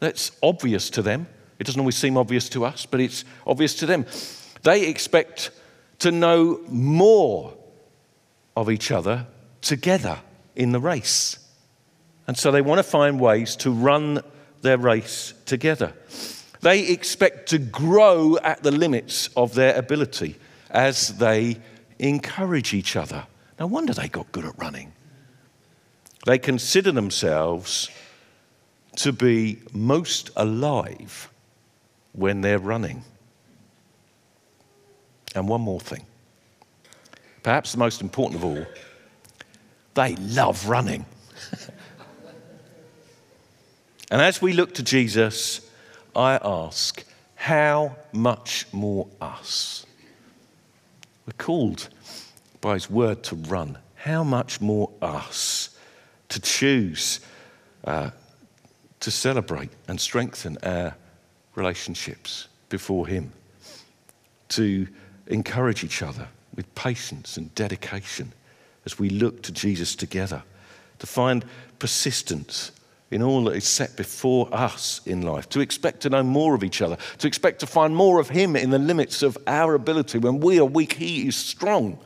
That's 0.00 0.32
obvious 0.42 0.90
to 0.90 1.02
them. 1.02 1.26
It 1.58 1.64
doesn't 1.64 1.80
always 1.80 1.96
seem 1.96 2.16
obvious 2.16 2.48
to 2.50 2.64
us, 2.64 2.86
but 2.86 3.00
it's 3.00 3.24
obvious 3.46 3.74
to 3.76 3.86
them. 3.86 4.06
They 4.62 4.86
expect 4.86 5.50
to 6.00 6.10
know 6.10 6.60
more 6.68 7.54
of 8.56 8.70
each 8.70 8.90
other 8.90 9.26
together 9.60 10.18
in 10.54 10.72
the 10.72 10.80
race. 10.80 11.38
And 12.26 12.36
so 12.36 12.50
they 12.50 12.62
want 12.62 12.78
to 12.78 12.82
find 12.82 13.20
ways 13.20 13.56
to 13.56 13.70
run 13.70 14.22
their 14.62 14.78
race 14.78 15.34
together. 15.44 15.92
They 16.60 16.88
expect 16.88 17.50
to 17.50 17.58
grow 17.58 18.38
at 18.38 18.62
the 18.62 18.72
limits 18.72 19.28
of 19.36 19.54
their 19.54 19.76
ability 19.76 20.36
as 20.70 21.16
they 21.18 21.58
encourage 21.98 22.74
each 22.74 22.96
other. 22.96 23.26
No 23.58 23.66
wonder 23.66 23.92
they 23.94 24.08
got 24.08 24.32
good 24.32 24.44
at 24.44 24.58
running. 24.58 24.92
They 26.26 26.38
consider 26.38 26.90
themselves 26.92 27.88
to 28.96 29.12
be 29.12 29.60
most 29.72 30.30
alive 30.36 31.30
when 32.16 32.40
they're 32.40 32.58
running. 32.58 33.04
And 35.34 35.48
one 35.48 35.60
more 35.60 35.80
thing, 35.80 36.04
perhaps 37.42 37.72
the 37.72 37.78
most 37.78 38.00
important 38.00 38.42
of 38.42 38.44
all, 38.44 38.66
they 39.94 40.16
love 40.16 40.68
running. 40.68 41.04
and 44.10 44.20
as 44.22 44.40
we 44.42 44.52
look 44.52 44.74
to 44.74 44.82
Jesus, 44.82 45.60
I 46.14 46.40
ask, 46.42 47.04
how 47.34 47.96
much 48.12 48.66
more 48.72 49.06
us? 49.20 49.84
We're 51.26 51.34
called 51.36 51.88
by 52.60 52.74
his 52.74 52.88
word 52.88 53.22
to 53.24 53.36
run. 53.36 53.78
How 53.94 54.24
much 54.24 54.60
more 54.60 54.90
us 55.02 55.76
to 56.30 56.40
choose 56.40 57.20
uh, 57.84 58.10
to 59.00 59.10
celebrate 59.10 59.70
and 59.86 60.00
strengthen 60.00 60.58
our 60.62 60.96
relationships 61.56 62.46
before 62.68 63.06
him, 63.06 63.32
to 64.48 64.86
encourage 65.26 65.82
each 65.82 66.02
other 66.02 66.28
with 66.54 66.72
patience 66.74 67.36
and 67.36 67.52
dedication 67.54 68.32
as 68.84 68.98
we 68.98 69.10
look 69.10 69.42
to 69.42 69.52
Jesus 69.52 69.96
together, 69.96 70.42
to 71.00 71.06
find 71.06 71.44
persistence 71.78 72.70
in 73.10 73.22
all 73.22 73.44
that 73.44 73.56
is 73.56 73.64
set 73.64 73.96
before 73.96 74.48
us 74.52 75.00
in 75.06 75.22
life, 75.22 75.48
to 75.48 75.60
expect 75.60 76.00
to 76.00 76.10
know 76.10 76.22
more 76.22 76.54
of 76.54 76.64
each 76.64 76.82
other, 76.82 76.96
to 77.18 77.26
expect 77.26 77.60
to 77.60 77.66
find 77.66 77.94
more 77.94 78.20
of 78.20 78.28
Him 78.28 78.56
in 78.56 78.70
the 78.70 78.78
limits 78.78 79.22
of 79.22 79.38
our 79.46 79.74
ability. 79.74 80.18
When 80.18 80.40
we 80.40 80.58
are 80.58 80.64
weak, 80.64 80.94
He 80.94 81.28
is 81.28 81.36
strong, 81.36 81.98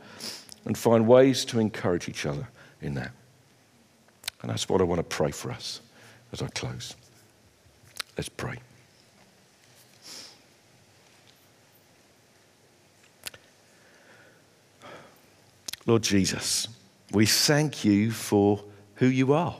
and 0.65 0.77
find 0.77 1.07
ways 1.07 1.43
to 1.45 1.59
encourage 1.59 2.07
each 2.07 2.25
other 2.25 2.47
in 2.81 2.93
that. 2.95 3.11
And 4.41 4.51
that's 4.51 4.69
what 4.69 4.81
I 4.81 4.83
want 4.83 4.99
to 4.99 5.03
pray 5.03 5.31
for 5.31 5.51
us 5.51 5.81
as 6.31 6.41
I 6.41 6.47
close. 6.47 6.95
Let's 8.17 8.29
pray. 8.29 8.57
Lord 15.85 16.03
Jesus, 16.03 16.67
we 17.11 17.25
thank 17.25 17.83
you 17.83 18.11
for 18.11 18.63
who 18.95 19.07
you 19.07 19.33
are. 19.33 19.57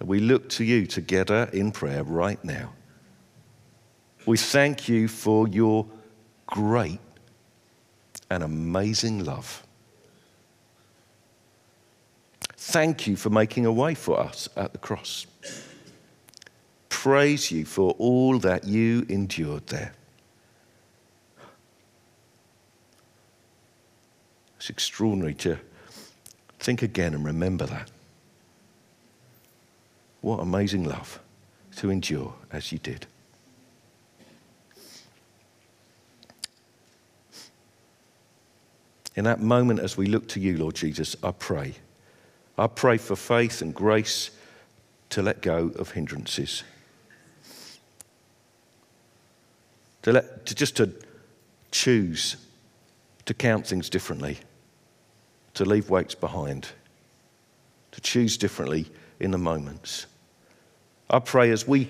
We 0.00 0.20
look 0.20 0.48
to 0.50 0.64
you 0.64 0.86
together 0.86 1.50
in 1.52 1.72
prayer 1.72 2.04
right 2.04 2.42
now. 2.44 2.72
We 4.26 4.36
thank 4.36 4.88
you 4.88 5.08
for 5.08 5.48
your 5.48 5.86
great 6.46 7.00
and 8.30 8.42
amazing 8.42 9.24
love. 9.24 9.64
Thank 12.56 13.06
you 13.06 13.16
for 13.16 13.30
making 13.30 13.66
a 13.66 13.72
way 13.72 13.94
for 13.94 14.20
us 14.20 14.48
at 14.56 14.72
the 14.72 14.78
cross. 14.78 15.26
Praise 16.88 17.50
you 17.50 17.64
for 17.64 17.92
all 17.92 18.38
that 18.40 18.64
you 18.64 19.06
endured 19.08 19.66
there. 19.68 19.92
It's 24.58 24.70
extraordinary 24.70 25.34
to 25.34 25.58
think 26.58 26.82
again 26.82 27.14
and 27.14 27.24
remember 27.24 27.64
that. 27.66 27.90
What 30.20 30.40
amazing 30.40 30.84
love 30.84 31.20
to 31.76 31.90
endure 31.90 32.34
as 32.50 32.72
you 32.72 32.78
did. 32.78 33.06
In 39.14 39.24
that 39.24 39.40
moment, 39.40 39.80
as 39.80 39.96
we 39.96 40.06
look 40.06 40.28
to 40.28 40.40
you, 40.40 40.56
Lord 40.58 40.74
Jesus, 40.74 41.16
I 41.22 41.30
pray. 41.30 41.74
I 42.56 42.66
pray 42.66 42.98
for 42.98 43.14
faith 43.16 43.62
and 43.62 43.72
grace 43.72 44.30
to 45.10 45.22
let 45.22 45.40
go 45.40 45.72
of 45.76 45.92
hindrances. 45.92 46.64
To, 50.02 50.12
let, 50.12 50.46
to 50.46 50.54
just 50.54 50.76
to 50.76 50.92
choose 51.70 52.36
to 53.24 53.34
count 53.34 53.66
things 53.66 53.90
differently, 53.90 54.38
to 55.58 55.64
leave 55.64 55.90
weights 55.90 56.14
behind, 56.14 56.68
to 57.90 58.00
choose 58.00 58.36
differently 58.36 58.86
in 59.18 59.32
the 59.32 59.38
moments. 59.38 60.06
I 61.10 61.18
pray 61.18 61.50
as 61.50 61.66
we, 61.66 61.88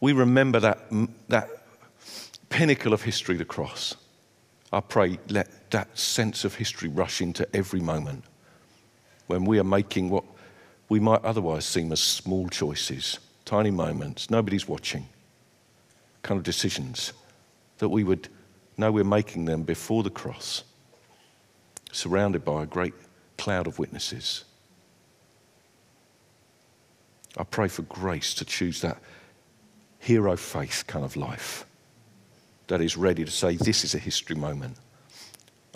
we 0.00 0.12
remember 0.12 0.60
that, 0.60 0.80
that 1.28 1.48
pinnacle 2.50 2.92
of 2.92 3.02
history, 3.02 3.38
the 3.38 3.46
cross, 3.46 3.96
I 4.74 4.80
pray 4.80 5.18
let 5.30 5.70
that 5.70 5.98
sense 5.98 6.44
of 6.44 6.54
history 6.54 6.90
rush 6.90 7.22
into 7.22 7.48
every 7.56 7.80
moment 7.80 8.24
when 9.26 9.46
we 9.46 9.58
are 9.58 9.64
making 9.64 10.10
what 10.10 10.24
we 10.90 11.00
might 11.00 11.24
otherwise 11.24 11.64
seem 11.64 11.92
as 11.92 12.00
small 12.00 12.50
choices, 12.50 13.20
tiny 13.46 13.70
moments, 13.70 14.28
nobody's 14.28 14.68
watching, 14.68 15.08
kind 16.22 16.36
of 16.36 16.44
decisions, 16.44 17.14
that 17.78 17.88
we 17.88 18.04
would 18.04 18.28
know 18.76 18.92
we're 18.92 19.02
making 19.02 19.46
them 19.46 19.62
before 19.62 20.02
the 20.02 20.10
cross, 20.10 20.64
surrounded 21.94 22.44
by 22.44 22.62
a 22.62 22.66
great 22.66 22.94
cloud 23.38 23.66
of 23.66 23.78
witnesses. 23.78 24.44
I 27.36 27.44
pray 27.44 27.68
for 27.68 27.82
grace 27.82 28.34
to 28.34 28.44
choose 28.44 28.80
that 28.82 28.98
hero 29.98 30.36
faith 30.36 30.84
kind 30.86 31.04
of 31.04 31.16
life 31.16 31.66
that 32.66 32.80
is 32.80 32.96
ready 32.96 33.24
to 33.24 33.30
say, 33.30 33.56
This 33.56 33.84
is 33.84 33.94
a 33.94 33.98
history 33.98 34.36
moment. 34.36 34.76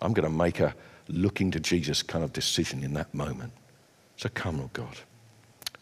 I'm 0.01 0.13
going 0.13 0.29
to 0.29 0.35
make 0.35 0.61
a 0.61 0.75
looking 1.09 1.51
to 1.51 1.61
Jesus 1.61 2.03
kind 2.03 2.23
of 2.23 2.33
decision 2.33 2.85
in 2.85 2.93
that 2.95 3.13
moment. 3.15 3.53
So 4.17 4.29
come, 4.29 4.59
Lord 4.59 4.73
God. 4.73 4.97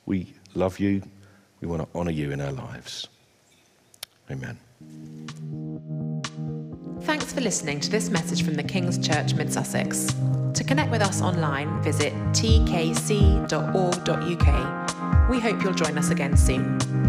We 0.06 0.32
love 0.54 0.78
you. 0.78 1.02
We 1.60 1.68
want 1.68 1.82
to 1.82 1.98
honor 1.98 2.12
you 2.12 2.30
in 2.30 2.40
our 2.40 2.52
lives. 2.52 3.08
Amen. 4.30 6.15
Thanks 7.06 7.32
for 7.32 7.40
listening 7.40 7.78
to 7.80 7.88
this 7.88 8.10
message 8.10 8.44
from 8.44 8.54
the 8.54 8.64
King's 8.64 8.98
Church 8.98 9.32
Mid 9.32 9.52
Sussex. 9.52 10.12
To 10.54 10.64
connect 10.64 10.90
with 10.90 11.02
us 11.02 11.22
online, 11.22 11.80
visit 11.80 12.12
tkc.org.uk. 12.32 12.90
We 15.30 15.38
hope 15.38 15.62
you'll 15.62 15.72
join 15.72 15.98
us 15.98 16.10
again 16.10 16.36
soon. 16.36 17.05